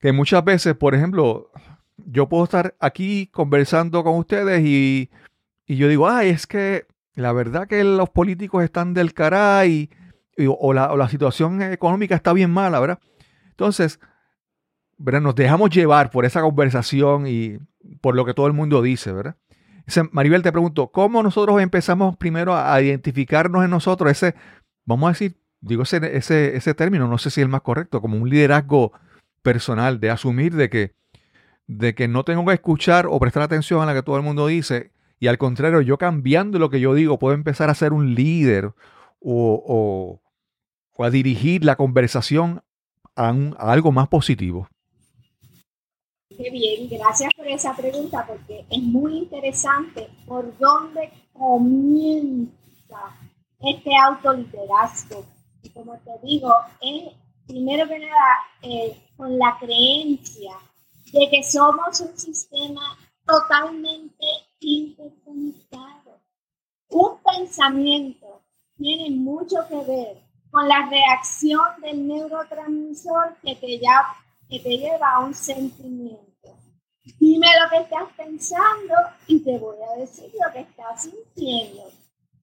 [0.00, 1.52] Que muchas veces, por ejemplo,
[1.98, 5.08] yo puedo estar aquí conversando con ustedes y,
[5.66, 9.88] y yo digo, ay, es que la verdad que los políticos están del caray
[10.36, 12.98] y- o, la, o la situación económica está bien mala, ¿verdad?
[13.60, 14.00] Entonces,
[14.96, 15.20] ¿verdad?
[15.20, 17.58] Nos dejamos llevar por esa conversación y
[18.00, 19.36] por lo que todo el mundo dice, ¿verdad?
[20.12, 24.34] Maribel, te pregunto, ¿cómo nosotros empezamos primero a, identificarnos en nosotros ese,
[24.86, 28.00] vamos a decir, digo ese, ese, ese término, no sé si es el más correcto,
[28.00, 28.92] como un liderazgo
[29.42, 30.94] personal, de asumir de que,
[31.66, 34.46] de que no tengo que escuchar o prestar atención a lo que todo el mundo
[34.46, 38.14] dice y al contrario, yo cambiando lo que yo digo, puedo empezar a ser un
[38.14, 38.74] líder o,
[39.20, 40.22] o-
[40.96, 42.62] o a dirigir la conversación
[43.26, 44.66] a, un- a algo más positivo.
[46.36, 52.50] Qué bien, gracias por esa pregunta porque es muy interesante por dónde comienza
[53.60, 55.24] este autoliderazgo.
[55.62, 57.12] Y como te digo, es
[57.46, 60.52] primero que nada eh, con la creencia
[61.12, 64.26] de que somos un sistema totalmente
[64.60, 66.20] interconectado.
[66.88, 68.42] Un pensamiento
[68.78, 74.04] tiene mucho que ver con la reacción del neurotransmisor que te, ya,
[74.48, 76.28] que te lleva a un sentimiento.
[77.18, 78.94] Dime lo que estás pensando
[79.26, 81.90] y te voy a decir lo que estás sintiendo.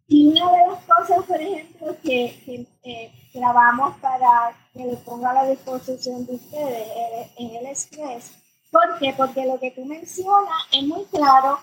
[0.07, 5.31] Y una de las cosas, por ejemplo, que, que eh, grabamos para que lo ponga
[5.31, 8.31] a la disposición de ustedes eh, en el estrés,
[8.71, 9.13] ¿por qué?
[9.17, 11.59] Porque lo que tú mencionas es muy claro.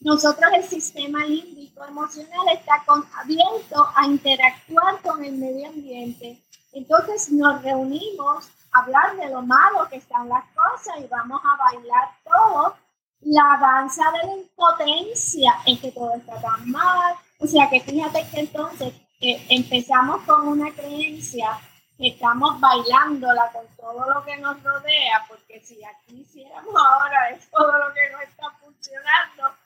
[0.00, 6.42] Nosotros el sistema límbico emocional está con, abierto a interactuar con el medio ambiente.
[6.72, 11.56] Entonces nos reunimos a hablar de lo malo que están las cosas y vamos a
[11.56, 12.76] bailar todo.
[13.20, 17.14] La danza de la impotencia es que todo está tan mal.
[17.38, 21.58] O sea que fíjate que entonces eh, empezamos con una creencia
[21.96, 27.50] que estamos bailándola con todo lo que nos rodea, porque si aquí hiciéramos ahora es
[27.50, 29.56] todo lo que no está funcionando,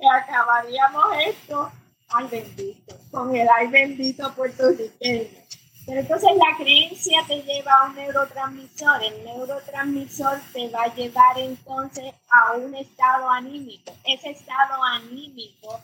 [0.00, 1.70] eh, acabaríamos esto,
[2.08, 5.40] ay bendito, con el ay bendito puertorriqueño.
[5.86, 11.38] Pero entonces la creencia te lleva a un neurotransmisor, el neurotransmisor te va a llevar
[11.38, 13.92] entonces a un estado anímico.
[14.04, 15.80] Ese estado anímico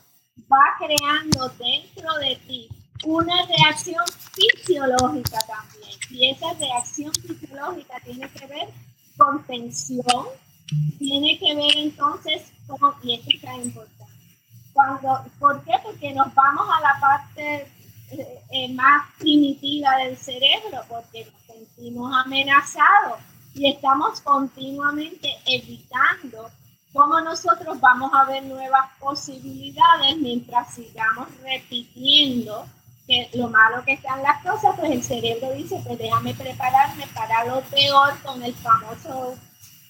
[0.53, 2.69] va creando dentro de ti
[3.05, 5.99] una reacción fisiológica también.
[6.11, 8.69] Y esa reacción fisiológica tiene que ver
[9.17, 10.27] con tensión,
[10.99, 13.96] tiene que ver entonces con, y esto es tan importante,
[14.77, 15.73] cuando, ¿por qué?
[15.83, 17.67] Porque nos vamos a la parte
[18.11, 23.19] eh, eh, más primitiva del cerebro, porque nos sentimos amenazados
[23.55, 26.51] y estamos continuamente evitando
[26.93, 32.67] cómo nosotros vamos a ver nuevas posibilidades mientras sigamos repitiendo
[33.07, 37.47] que lo malo que están las cosas, pues el cerebro dice, pues déjame prepararme para
[37.47, 39.37] lo peor con el famoso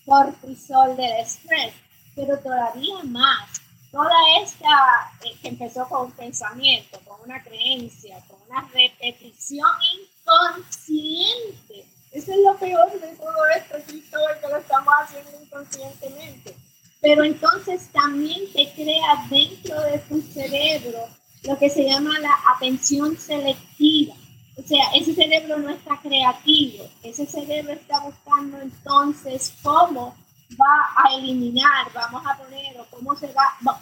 [0.04, 1.74] cortisol del estrés,
[2.14, 3.65] pero todavía más.
[3.96, 11.86] Toda esta, eh, que empezó con un pensamiento, con una creencia, con una repetición inconsciente.
[12.12, 16.54] Eso es lo peor de todo esto, Cristóbal, que lo estamos haciendo inconscientemente.
[17.00, 21.08] Pero entonces también te crea dentro de tu cerebro
[21.44, 24.14] lo que se llama la atención selectiva.
[24.58, 30.14] O sea, ese cerebro no está creativo, ese cerebro está buscando entonces cómo
[30.52, 33.78] va a eliminar, vamos a poner, o cómo se va, no,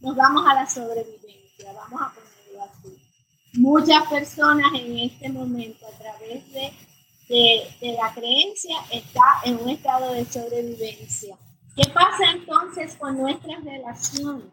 [0.00, 2.98] nos vamos a la sobrevivencia, vamos a ponerlo así.
[3.54, 6.72] Muchas personas en este momento a través de,
[7.28, 11.36] de, de la creencia está en un estado de sobrevivencia.
[11.76, 14.52] ¿Qué pasa entonces con nuestras relaciones?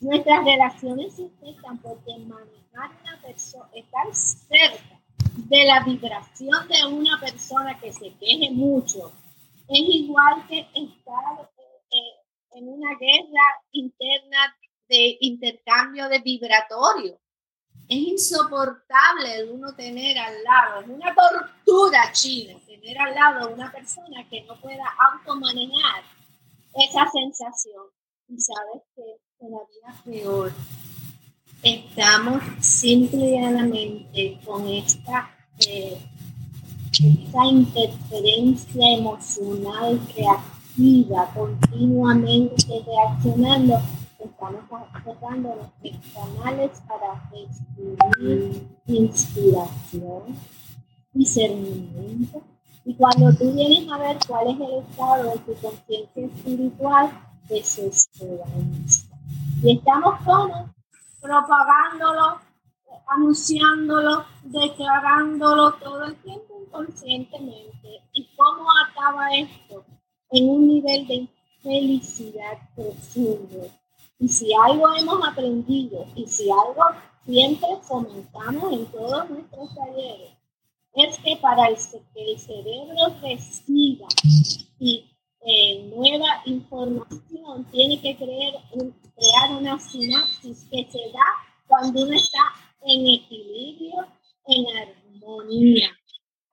[0.00, 5.00] Nuestras relaciones se afectan porque manejar una persona, estar cerca
[5.36, 9.12] de la vibración de una persona que se queje mucho,
[9.68, 14.56] es igual que estar eh, eh, en una guerra interna
[14.88, 17.18] de intercambio de vibratorio.
[17.88, 24.26] Es insoportable uno tener al lado, es una tortura china tener al lado una persona
[24.28, 26.02] que no pueda automanejar
[26.74, 27.84] esa sensación.
[28.28, 29.02] Y sabes que
[29.38, 30.52] todavía peor,
[31.62, 35.30] estamos simplemente con esta,
[35.66, 35.98] eh,
[37.06, 43.80] esta interferencia emocional reactiva, continuamente reaccionando,
[44.18, 44.64] estamos
[45.04, 50.22] cerrando nuestros canales para recibir inspiración,
[51.12, 52.42] discernimiento,
[52.84, 57.10] Y cuando tú vienes a ver cuál es el estado de tu conciencia espiritual,
[57.48, 59.06] desesperanza.
[59.62, 60.74] Y estamos como
[61.20, 62.40] propagándolo,
[63.06, 68.02] anunciándolo, declarándolo todo el tiempo inconscientemente.
[68.12, 69.84] ¿Y cómo acaba esto?
[70.30, 71.28] En un nivel de
[71.62, 73.70] felicidad profundo.
[74.18, 76.82] Y si algo hemos aprendido y si algo
[77.24, 80.32] siempre fomentamos en todos nuestros talleres,
[80.94, 84.08] es que para que el cerebro reciba
[84.80, 85.04] y
[85.40, 91.24] eh, nueva información tiene que creer, crear una sinapsis que se da
[91.68, 92.38] cuando uno está
[92.82, 94.06] en equilibrio,
[94.46, 95.97] en armonía.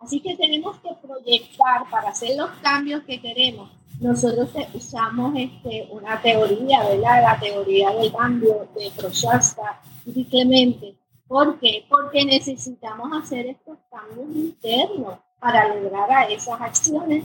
[0.06, 3.72] Así que tenemos que proyectar para hacer los cambios que queremos.
[4.00, 7.24] Nosotros usamos este, una teoría, ¿verdad?
[7.24, 10.96] La teoría del cambio de Prochaska y Clemente.
[11.28, 11.88] ¿Por qué?
[11.90, 17.24] Porque necesitamos hacer estos cambios internos para lograr a esas acciones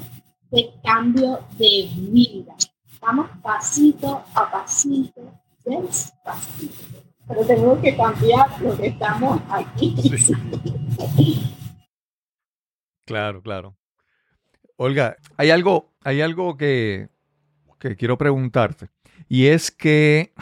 [0.51, 2.55] de cambio de vida.
[2.99, 5.21] Vamos pasito a pasito,
[5.67, 9.95] despacito pero tenemos que cambiar lo que estamos aquí.
[13.11, 13.77] Claro, claro.
[14.77, 17.09] Olga, hay algo, hay algo que,
[17.81, 18.89] que quiero preguntarte.
[19.29, 20.33] Y es que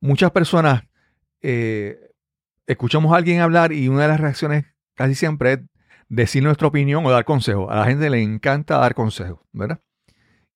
[0.00, 0.84] muchas personas
[1.42, 2.10] eh,
[2.66, 4.64] escuchamos a alguien hablar y una de las reacciones
[4.94, 5.58] casi siempre es
[6.08, 7.70] decir nuestra opinión o dar consejos.
[7.70, 9.78] A la gente le encanta dar consejos, ¿verdad?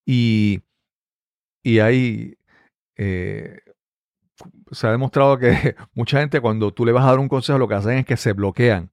[0.07, 0.63] Y,
[1.63, 2.39] y hay,
[2.97, 3.59] eh,
[4.71, 7.69] se ha demostrado que mucha gente cuando tú le vas a dar un consejo lo
[7.69, 8.91] que hacen es que se bloquean.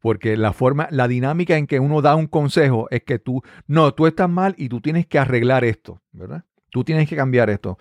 [0.00, 3.92] Porque la forma, la dinámica en que uno da un consejo es que tú, no,
[3.94, 6.44] tú estás mal y tú tienes que arreglar esto, ¿verdad?
[6.70, 7.78] Tú tienes que cambiar esto.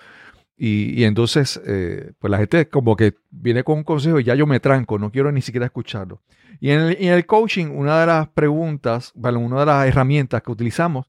[0.60, 4.48] Y, entonces, eh, pues la gente como que viene con un consejo y ya yo
[4.48, 6.24] me tranco, no quiero ni siquiera escucharlo.
[6.60, 11.06] Y en el, coaching, una de las preguntas, bueno, una de las herramientas que utilizamos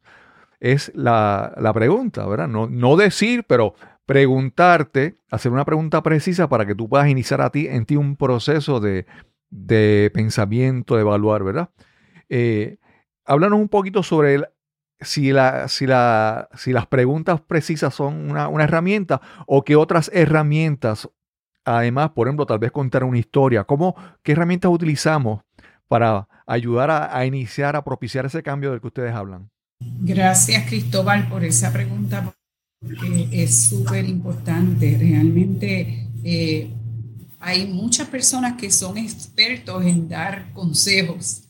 [0.60, 2.48] es la, la pregunta, ¿verdad?
[2.48, 7.48] No, no decir, pero preguntarte, hacer una pregunta precisa para que tú puedas iniciar a
[7.48, 9.06] ti, en ti un proceso de,
[10.12, 11.70] pensamiento, de evaluar, ¿verdad?
[12.28, 12.78] Eh,
[13.26, 14.44] un poquito sobre
[15.00, 15.32] si,
[15.68, 15.86] si,
[16.56, 21.08] si las preguntas precisas son una, herramienta o qué otras herramientas,
[21.64, 25.42] además, por ejemplo, tal vez contar una historia, ¿cómo, ¿qué herramientas utilizamos
[25.86, 29.50] para ayudar a, iniciar, a propiciar ese cambio del que ustedes hablan?
[29.80, 32.34] Gracias, Cristóbal, por esa pregunta
[33.32, 34.96] es súper importante.
[34.98, 36.70] Realmente eh,
[37.40, 41.42] hay muchas personas que son expertos en dar consejos,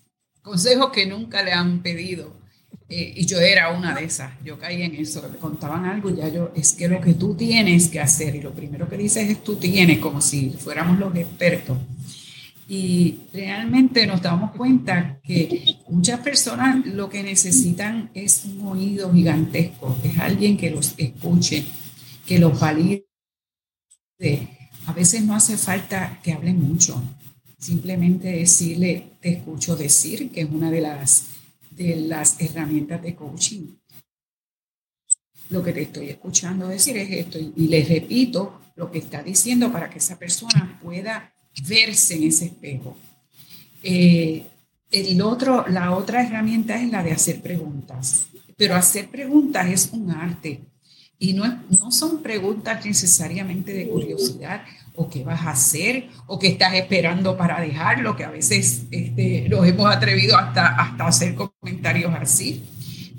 [0.43, 2.37] consejos que nunca le han pedido.
[2.91, 6.29] Eh, y yo era una de esas, yo caí en eso, me contaban algo, ya
[6.29, 9.45] yo, es que lo que tú tienes que hacer, y lo primero que dices es
[9.45, 11.77] tú tienes, como si fuéramos los expertos.
[12.67, 19.97] Y realmente nos damos cuenta que muchas personas lo que necesitan es un oído gigantesco,
[20.03, 21.65] es alguien que los escuche,
[22.27, 23.07] que los valide.
[24.89, 27.03] A veces no hace falta que hablen mucho,
[27.59, 31.27] simplemente decirle, te escucho decir, que es una de las,
[31.73, 33.67] de las herramientas de coaching.
[35.51, 39.71] Lo que te estoy escuchando decir es esto y les repito lo que está diciendo
[39.71, 41.35] para que esa persona pueda
[41.67, 42.97] verse en ese espejo.
[43.83, 44.43] Eh,
[44.91, 50.11] el otro, la otra herramienta es la de hacer preguntas, pero hacer preguntas es un
[50.13, 50.63] arte
[51.19, 54.63] y no, no son preguntas necesariamente de curiosidad
[54.95, 59.49] o qué vas a hacer o qué estás esperando para dejarlo, que a veces este,
[59.49, 62.65] nos hemos atrevido hasta, hasta hacer comentarios así,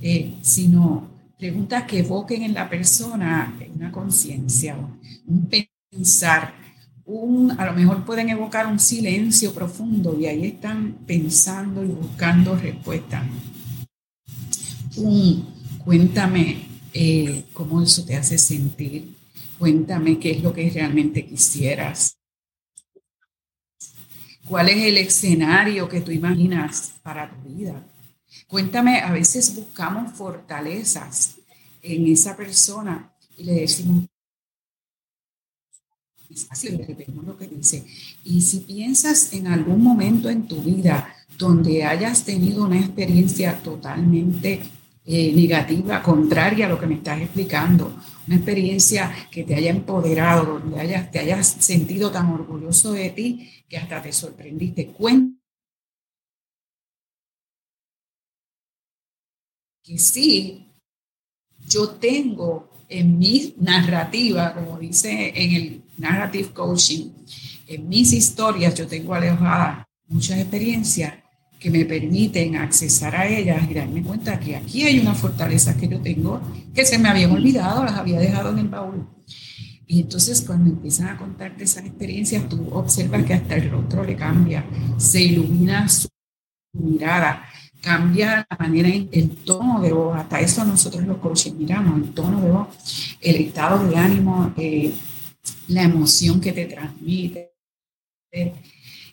[0.02, 4.76] eh, sino preguntas que evoquen en la persona una conciencia,
[5.28, 5.50] un
[5.91, 6.54] pensar,
[7.58, 13.24] a lo mejor pueden evocar un silencio profundo y ahí están pensando y buscando respuestas.
[15.84, 19.16] cuéntame eh, cómo eso te hace sentir,
[19.58, 22.18] cuéntame qué es lo que realmente quisieras.
[24.48, 27.86] ¿Cuál es el escenario que tú imaginas para tu vida?
[28.48, 31.36] Cuéntame, a veces buscamos fortalezas
[31.84, 34.06] en esa persona y le decimos,
[36.50, 37.86] así repetimos lo que dice.
[38.24, 44.62] Y si piensas en algún momento en tu vida donde hayas tenido una experiencia totalmente
[45.12, 47.91] eh, negativa, contraria a lo que me estás explicando,
[48.28, 53.49] una experiencia que te haya empoderado, donde hayas, te hayas sentido tan orgulloso de ti
[53.68, 54.89] que hasta te sorprendiste.
[54.89, 55.36] Cuenta
[59.84, 60.68] que sí,
[61.68, 67.10] yo tengo en mi narrativa, como dice en el narrative coaching,
[67.66, 71.16] en mis historias yo tengo alejada muchas experiencias
[71.60, 75.89] que me permiten accesar a ellas y darme cuenta que aquí hay unas fortalezas que
[75.89, 76.41] yo tengo
[76.74, 79.07] que se me habían olvidado, las había dejado en el baúl.
[79.86, 84.16] Y entonces cuando empiezan a contarte esas experiencias, tú observas que hasta el rostro le
[84.16, 84.64] cambia,
[84.97, 86.07] se ilumina su
[86.74, 87.43] mirada,
[87.82, 92.39] cambia la manera, el tono de voz, hasta eso nosotros los coaches miramos, el tono
[92.39, 92.68] de voz,
[93.20, 94.93] el estado de ánimo, eh,
[95.68, 97.51] la emoción que te transmite.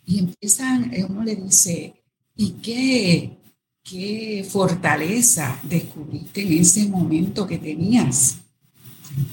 [0.04, 2.05] Y empiezan, eh, uno le dice,
[2.36, 3.38] ¿y qué,
[3.82, 8.36] qué fortaleza descubriste en ese momento que tenías?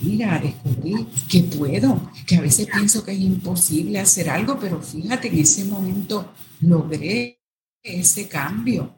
[0.02, 5.28] Mira, descubrí que puedo, que a veces pienso que es imposible hacer algo, pero fíjate,
[5.28, 7.42] en ese momento logré
[7.82, 8.98] ese cambio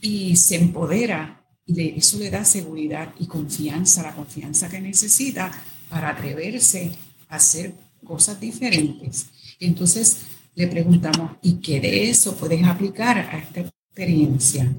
[0.00, 5.52] y se empodera y eso le da seguridad y confianza, la confianza que necesita
[5.90, 6.92] para atreverse
[7.28, 9.26] a hacer cosas diferentes.
[9.60, 10.18] Entonces
[10.58, 14.70] le preguntamos, ¿y qué de eso puedes aplicar a esta experiencia?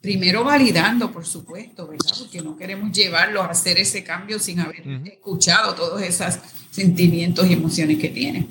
[0.00, 2.12] Primero validando, por supuesto, ¿verdad?
[2.18, 6.38] Porque no queremos llevarlos a hacer ese cambio sin haber escuchado todos esos
[6.70, 8.48] sentimientos y emociones que tienen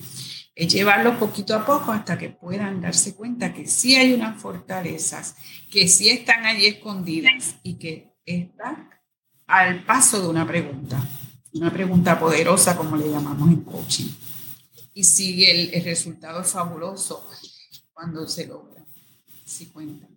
[0.56, 5.36] es llevarlo poquito a poco hasta que puedan darse cuenta que sí hay unas fortalezas,
[5.70, 8.90] que sí están allí escondidas y que están
[9.48, 11.06] al paso de una pregunta,
[11.54, 14.08] una pregunta poderosa como le llamamos en coaching.
[14.96, 17.30] Y si el, el resultado es fabuloso
[17.94, 18.82] cuando se logra,
[19.44, 20.08] si cuenta.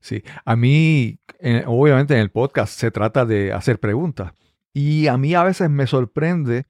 [0.00, 1.18] Sí, a mí,
[1.66, 4.32] obviamente en el podcast se trata de hacer preguntas.
[4.72, 6.66] Y a mí a veces me sorprende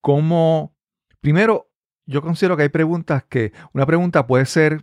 [0.00, 0.76] cómo,
[1.20, 1.68] primero,
[2.06, 4.80] yo considero que hay preguntas que, una pregunta puede ser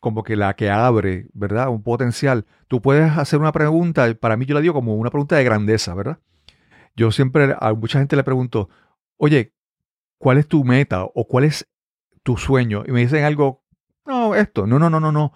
[0.00, 1.70] como que la que abre, ¿verdad?
[1.70, 2.46] Un potencial.
[2.68, 5.92] Tú puedes hacer una pregunta, para mí yo la digo como una pregunta de grandeza,
[5.94, 6.20] ¿verdad?
[6.94, 8.68] Yo siempre a mucha gente le pregunto,
[9.16, 9.54] oye,
[10.22, 11.68] ¿cuál es tu meta o cuál es
[12.22, 12.84] tu sueño?
[12.86, 13.64] Y me dicen algo,
[14.06, 15.32] no, esto, no, no, no, no, no.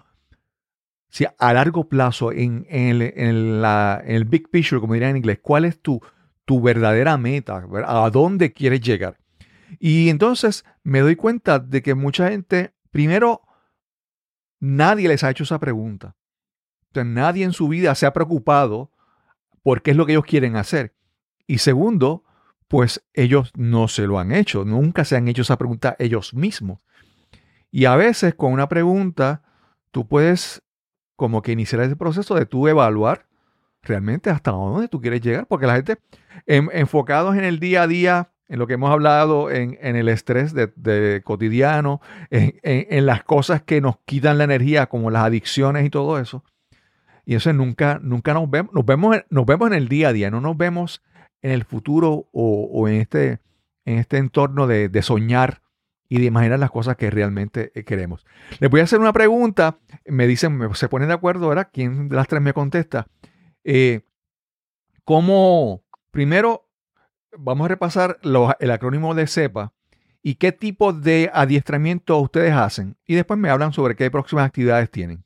[1.09, 5.17] Si a largo plazo, en, en, el, en, la, el big picture, como dirían en
[5.17, 5.99] inglés, ¿cuál es tu,
[6.45, 7.67] tu verdadera meta?
[7.85, 9.17] ¿A dónde quieres llegar?
[9.77, 13.41] Y entonces me doy cuenta de que mucha gente, primero,
[14.61, 16.15] nadie les ha hecho esa pregunta.
[16.93, 18.93] nadie en su vida se ha preocupado
[19.63, 20.95] por qué es lo que ellos quieren hacer.
[21.45, 22.23] Y segundo,
[22.67, 26.85] pues ellos no se lo han hecho, nunca se han hecho esa pregunta ellos mismos.
[27.71, 29.43] Y a veces con una pregunta,
[29.91, 30.61] tú puedes
[31.15, 33.25] como que iniciar ese proceso de tú evaluar
[33.81, 35.97] realmente hasta dónde tú quieres llegar, porque la gente
[36.45, 41.21] enfocados en el día a día, en lo que hemos hablado, en, el estrés de,
[41.23, 46.43] cotidiano, en, las cosas que nos quitan la energía, como las adicciones y todo eso.
[47.25, 50.31] Y eso nunca, nunca nos vemos, nos vemos, nos vemos en el día a día,
[50.31, 51.01] no nos vemos
[51.41, 53.39] en el futuro o, en, este,
[53.85, 55.61] en este entorno de, soñar
[56.09, 58.25] y de imaginar las cosas que realmente eh, queremos.
[58.59, 61.69] Les voy a hacer una pregunta, me dicen, se ponen de acuerdo, ¿verdad?
[61.71, 63.07] ¿Quién de las tres me contesta?
[63.63, 64.01] Eh,
[65.03, 66.67] ¿Cómo, primero,
[67.37, 68.19] vamos a repasar
[68.59, 69.73] el acrónimo de CEPA
[70.27, 72.97] y qué tipo de adiestramiento ustedes hacen.
[73.05, 75.23] Y después me hablan sobre qué próximas actividades tienen.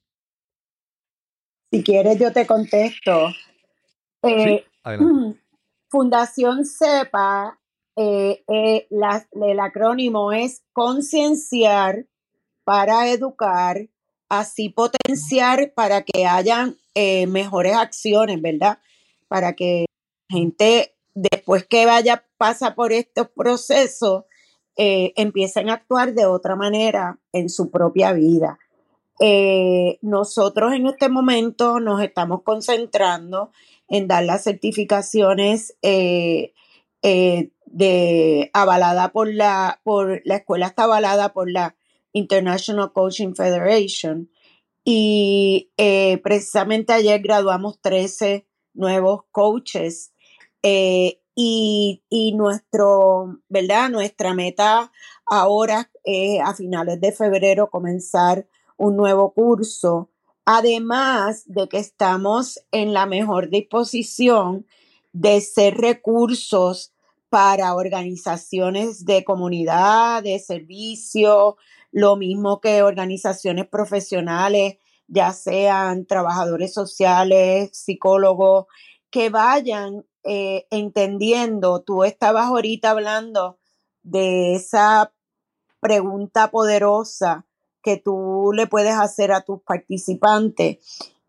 [1.72, 3.30] Si quieres, yo te contesto.
[4.22, 4.64] Eh,
[5.92, 7.60] Fundación CEPA,
[7.96, 12.08] eh, eh, el acrónimo es concienciar
[12.64, 13.90] para educar,
[14.30, 16.78] así potenciar para que hayan
[17.28, 18.80] mejores acciones, ¿verdad?
[19.28, 19.86] Para que
[20.30, 24.24] gente después que vaya, pasa por estos procesos,
[24.78, 28.58] eh, empiecen a actuar de otra manera en su propia vida.
[29.20, 33.52] Eh, nosotros en este momento nos estamos concentrando
[33.92, 36.54] en dar las certificaciones eh,
[37.04, 41.76] de avalada por la, por la escuela está avalada por la
[42.14, 44.32] International Coaching Federation
[44.84, 45.70] y
[46.24, 50.14] precisamente ayer graduamos 13 nuevos coaches
[50.64, 53.90] eh, y, nuestro, ¿verdad?
[53.90, 54.92] Nuestra meta
[55.26, 60.11] ahora es a finales de febrero comenzar un nuevo curso.
[60.46, 64.66] Además de que estamos en la mejor disposición
[65.14, 66.94] de ser recursos
[67.30, 71.58] para organizaciones de comunidad, de servicio,
[71.92, 74.78] lo mismo que organizaciones profesionales,
[75.08, 78.66] ya sean trabajadores sociales, psicólogos,
[79.10, 83.60] que vayan eh, entendiendo, tú estabas ahorita hablando
[84.04, 85.14] de esa
[85.80, 87.46] pregunta poderosa
[87.82, 90.78] que tú le puedes hacer a tus participantes.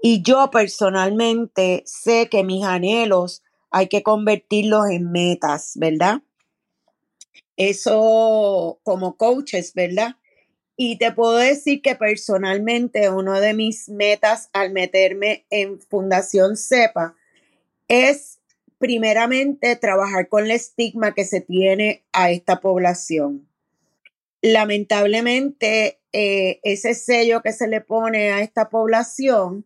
[0.00, 6.22] Y yo personalmente sé que mis anhelos hay que convertirlos en metas, ¿verdad?
[7.56, 10.16] Eso como coaches, ¿verdad?
[10.76, 17.14] Y te puedo decir que personalmente uno de mis metas al meterme en Fundación CEPA
[17.88, 18.40] es
[18.78, 23.48] primeramente trabajar con el estigma que se tiene a esta población.
[24.42, 29.64] Lamentablemente, eh, ese sello que se le pone a esta población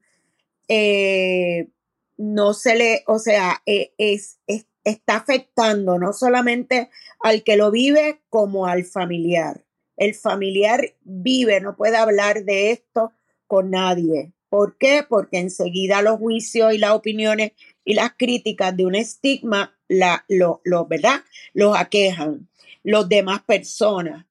[0.69, 1.69] eh,
[2.17, 4.39] no se le, o sea, eh, es,
[4.85, 9.65] está afectando no solamente al que lo vive como al familiar.
[9.97, 13.13] El familiar vive, no puede hablar de esto
[13.47, 14.33] con nadie.
[14.49, 15.05] ¿Por qué?
[15.09, 17.53] Porque enseguida los juicios y las opiniones
[17.85, 21.23] y las críticas de un estigma la, lo, ¿verdad?
[21.53, 22.49] los aquejan.
[22.83, 24.27] Los demás personas.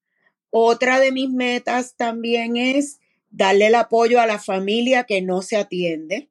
[0.58, 5.58] Otra de mis metas también es darle el apoyo a la familia que no se
[5.58, 6.30] atiende.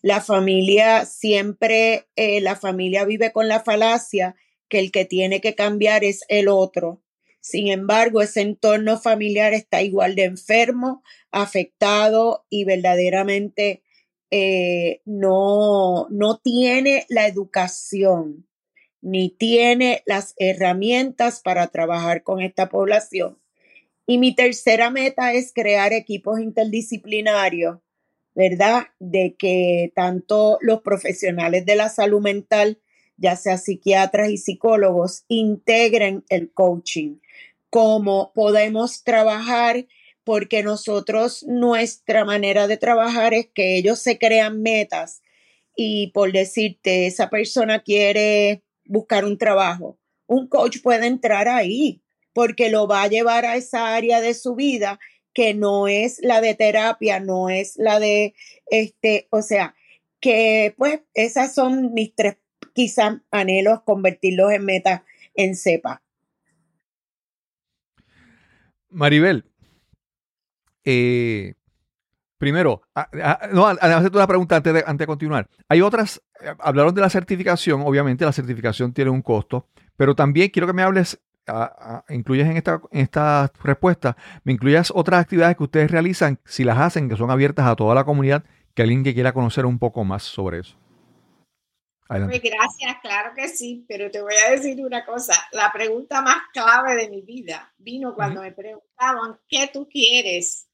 [0.00, 4.34] La familia siempre, eh, la familia vive con la falacia
[4.68, 7.02] que el que tiene que cambiar es el otro.
[7.42, 13.82] Sin embargo, ese entorno familiar está igual de enfermo, afectado y verdaderamente
[14.30, 18.46] eh, no, no tiene la educación
[19.04, 23.38] ni tiene las herramientas para trabajar con esta población.
[24.06, 27.80] Y mi tercera meta es crear equipos interdisciplinarios,
[28.34, 28.84] ¿verdad?
[28.98, 32.80] De que tanto los profesionales de la salud mental,
[33.18, 37.18] ya sea psiquiatras y psicólogos, integren el coaching,
[37.68, 39.86] cómo podemos trabajar,
[40.24, 45.20] porque nosotros, nuestra manera de trabajar es que ellos se crean metas
[45.76, 49.98] y por decirte, esa persona quiere buscar un trabajo.
[50.26, 54.54] Un coach puede entrar ahí porque lo va a llevar a esa área de su
[54.54, 54.98] vida
[55.32, 58.34] que no es la de terapia, no es la de,
[58.66, 59.74] este, o sea,
[60.20, 62.36] que pues esas son mis tres
[62.72, 65.02] quizás anhelos, convertirlos en metas
[65.34, 66.02] en cepa.
[68.88, 69.44] Maribel,
[70.84, 71.54] eh,
[72.44, 72.82] Primero,
[73.52, 75.48] no, hacerte una pregunta antes de, antes de continuar.
[75.66, 79.66] Hay otras, eh, hablaron de la certificación, obviamente la certificación tiene un costo,
[79.96, 81.18] pero también quiero que me hables,
[82.10, 86.76] incluyes en esta, en esta respuesta, me incluyas otras actividades que ustedes realizan, si las
[86.76, 90.04] hacen, que son abiertas a toda la comunidad, que alguien que quiera conocer un poco
[90.04, 90.76] más sobre eso.
[92.06, 96.36] Pues gracias, claro que sí, pero te voy a decir una cosa, la pregunta más
[96.52, 100.68] clave de mi vida vino cuando me preguntaban, ¿qué tú quieres?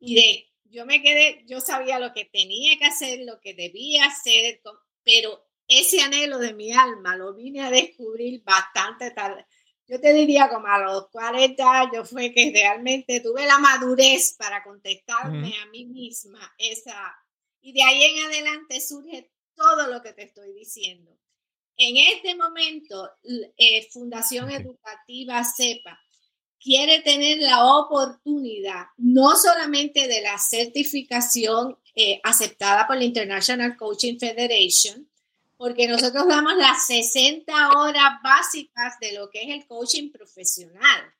[0.00, 4.06] Y de yo me quedé, yo sabía lo que tenía que hacer, lo que debía
[4.06, 4.60] hacer,
[5.04, 9.46] pero ese anhelo de mi alma lo vine a descubrir bastante tarde.
[9.88, 14.64] Yo te diría como a los 40 años fue que realmente tuve la madurez para
[14.64, 17.14] contestarme a mí misma esa.
[17.60, 21.16] Y de ahí en adelante surge todo lo que te estoy diciendo.
[21.76, 23.10] En este momento,
[23.56, 26.00] eh, Fundación Educativa CEPA
[26.66, 34.18] quiere tener la oportunidad no solamente de la certificación eh, aceptada por la International Coaching
[34.18, 35.08] Federation,
[35.56, 41.14] porque nosotros damos las 60 horas básicas de lo que es el coaching profesional,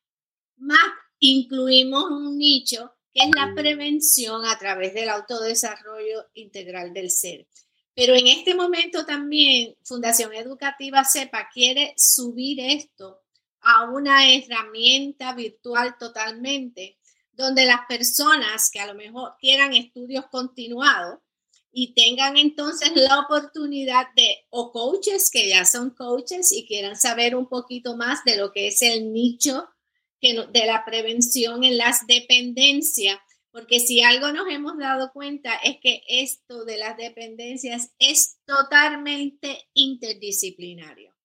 [0.56, 0.84] más
[1.20, 7.46] incluimos un nicho que es la prevención a través del autodesarrollo integral del ser.
[7.94, 13.22] Pero en este momento también Fundación Educativa CEPA quiere subir esto
[13.68, 16.98] a una herramienta virtual totalmente,
[17.32, 21.18] donde las personas que a lo mejor quieran estudios continuados
[21.72, 27.34] y tengan entonces la oportunidad de, o coaches que ya son coaches y quieran saber
[27.34, 29.68] un poquito más de lo que es el nicho
[30.20, 33.18] de la prevención en las dependencias,
[33.50, 39.68] porque si algo nos hemos dado cuenta es que esto de las dependencias es totalmente
[39.74, 41.15] interdisciplinario.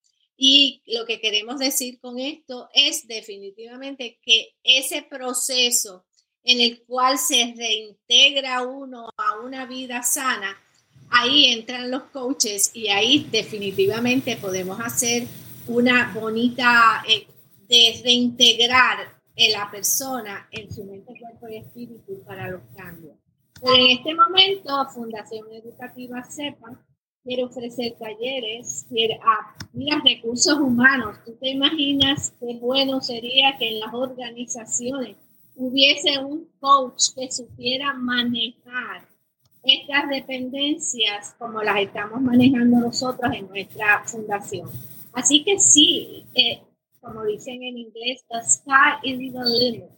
[0.44, 6.08] Y lo que queremos decir con esto es definitivamente que ese proceso
[6.44, 10.58] en el cual se reintegra uno a una vida sana,
[11.12, 15.28] ahí entran los coaches y ahí definitivamente podemos hacer
[15.68, 17.28] una bonita eh,
[17.68, 23.14] de reintegrar a la persona en su mente, cuerpo y espíritu para los cambios.
[23.62, 26.84] en este momento, Fundación Educativa SEPA
[27.24, 28.88] quiere ofrecer talleres,
[29.24, 31.18] ah, mira, recursos humanos.
[31.26, 35.18] ¿Tú te imaginas qué bueno sería que en las organizaciones
[35.56, 39.08] hubiese un coach que supiera manejar
[39.64, 44.70] estas dependencias como las estamos manejando nosotros en nuestra fundación?
[45.14, 46.62] Así que sí, eh,
[47.00, 49.92] como dicen en inglés, the sky is the limit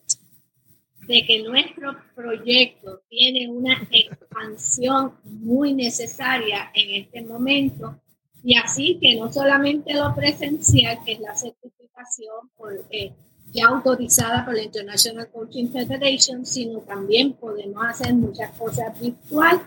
[1.07, 3.87] de que nuestro proyecto tiene una
[4.33, 7.95] expansión muy necesaria en este momento
[8.43, 13.13] y así que no solamente lo presencial, que es la certificación por, eh,
[13.53, 19.61] ya autorizada por la International Coaching Federation, sino también podemos hacer muchas cosas virtual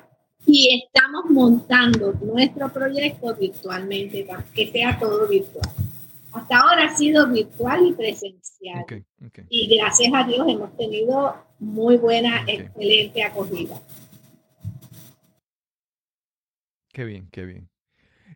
[0.45, 5.69] y estamos montando nuestro proyecto virtualmente, que sea todo virtual.
[6.33, 8.83] Hasta ahora ha sido virtual y presencial.
[8.83, 8.93] Ok,
[9.27, 9.39] ok.
[9.49, 13.81] Y gracias a Dios hemos tenido muy buena, excelente acogida.
[16.97, 17.69] Qué bien, qué bien.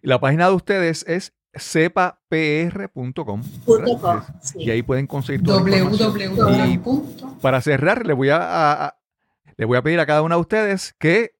[0.03, 3.43] Y la página de ustedes es cepapr.com.
[3.65, 4.59] Punto com, sí.
[4.59, 7.39] Y ahí pueden conseguir www.
[7.41, 8.97] Para cerrar, le voy a, a- a-
[9.57, 11.31] le voy a pedir a cada una de ustedes que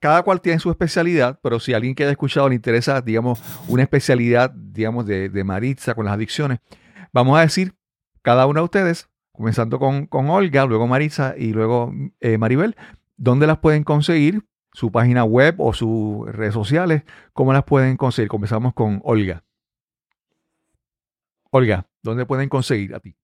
[0.00, 3.82] cada cual tiene su especialidad, pero si alguien que haya escuchado le interesa, digamos, una
[3.82, 6.58] especialidad, digamos, de, de Maritza con las adicciones,
[7.10, 7.74] vamos a decir
[8.20, 11.90] cada una de ustedes, comenzando con, con Olga, luego Maritza y luego
[12.20, 12.76] eh, Maribel,
[13.16, 17.02] dónde las pueden conseguir, su página web o sus redes sociales,
[17.32, 18.28] cómo las pueden conseguir.
[18.28, 19.44] Comenzamos con Olga.
[21.50, 23.14] Olga, ¿dónde pueden conseguir a ti?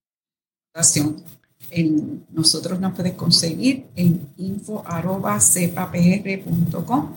[1.70, 7.16] En- nosotros nos puedes conseguir en info.cepapr.com.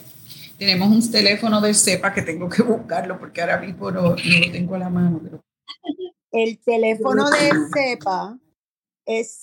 [0.59, 4.17] Tenemos un teléfono de CEPA que tengo que buscarlo porque ahora mismo no, lo
[4.53, 5.21] tengo a la mano.
[6.33, 8.39] El teléfono de CEPA
[9.05, 9.43] es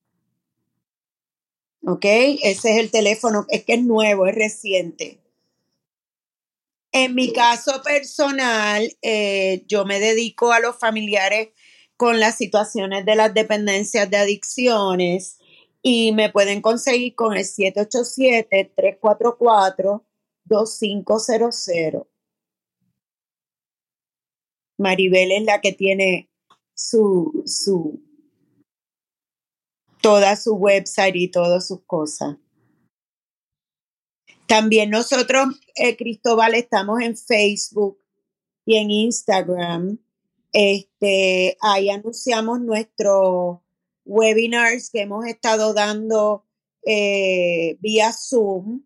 [1.86, 2.05] ¿Ok?
[2.05, 5.18] Ese es el teléfono, es que es nuevo, es reciente.
[6.93, 11.49] En mi caso personal, eh, yo me dedico a los familiares
[11.97, 15.38] con las situaciones de las dependencias de adicciones
[15.82, 17.45] y me pueden conseguir con el
[20.51, 22.07] 787-344-2500.
[24.78, 26.30] Maribel es la que tiene
[26.74, 28.03] su, su,
[30.01, 32.36] toda su website y todas sus cosas.
[34.46, 38.01] También nosotros, eh, Cristóbal, estamos en Facebook
[38.64, 39.98] y en Instagram.
[40.53, 43.61] Este, ahí anunciamos nuestros
[44.05, 46.44] webinars que hemos estado dando
[46.84, 48.82] eh, vía Zoom.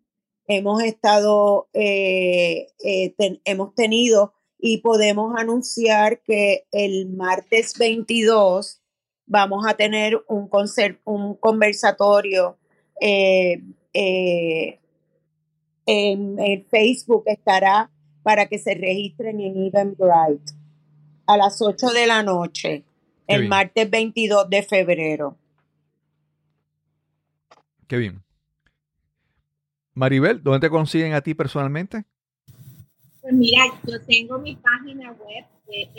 [0.47, 8.81] Hemos estado, eh, eh, ten- hemos tenido y podemos anunciar que el martes 22
[9.25, 12.57] vamos a tener un, concer- un conversatorio
[13.01, 13.61] eh,
[13.93, 14.79] eh,
[15.87, 17.91] en, en Facebook estará
[18.23, 20.53] para que se registren en Eventbrite
[21.27, 22.83] a las 8 de la noche,
[23.27, 23.49] Qué el bien.
[23.49, 25.37] martes 22 de febrero.
[27.87, 28.23] Qué bien.
[29.95, 32.03] Maribel, ¿dónde te consiguen a ti personalmente?
[33.21, 35.89] Pues mira, yo tengo mi página web que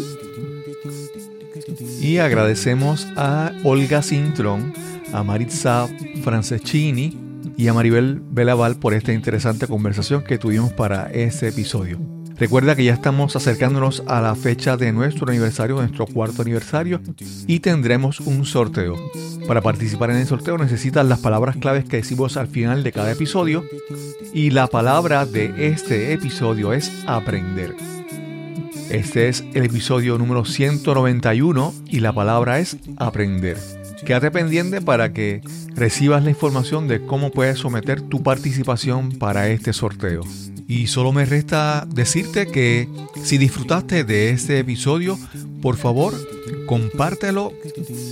[1.99, 4.73] Y agradecemos a Olga Cintrón,
[5.11, 5.87] a Maritza
[6.23, 7.17] Franceschini
[7.57, 11.99] y a Maribel Belaval por esta interesante conversación que tuvimos para este episodio.
[12.39, 17.01] Recuerda que ya estamos acercándonos a la fecha de nuestro aniversario, nuestro cuarto aniversario,
[17.47, 18.95] y tendremos un sorteo.
[19.47, 23.11] Para participar en el sorteo necesitas las palabras claves que decimos al final de cada
[23.11, 23.63] episodio,
[24.33, 27.75] y la palabra de este episodio es aprender.
[28.91, 33.57] Este es el episodio número 191 y la palabra es aprender.
[34.05, 35.41] Quédate pendiente para que
[35.75, 40.21] recibas la información de cómo puedes someter tu participación para este sorteo.
[40.67, 42.89] Y solo me resta decirte que
[43.23, 45.17] si disfrutaste de este episodio,
[45.61, 46.13] por favor,
[46.65, 47.53] compártelo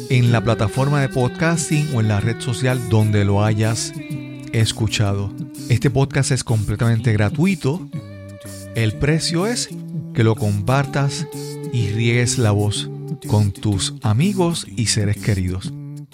[0.09, 3.91] en la plataforma de podcasting o en la red social donde lo hayas
[4.53, 5.33] escuchado.
[5.69, 7.87] Este podcast es completamente gratuito.
[8.73, 9.69] El precio es
[10.13, 11.27] que lo compartas
[11.73, 12.89] y riegues la voz
[13.27, 15.73] con tus amigos y seres queridos.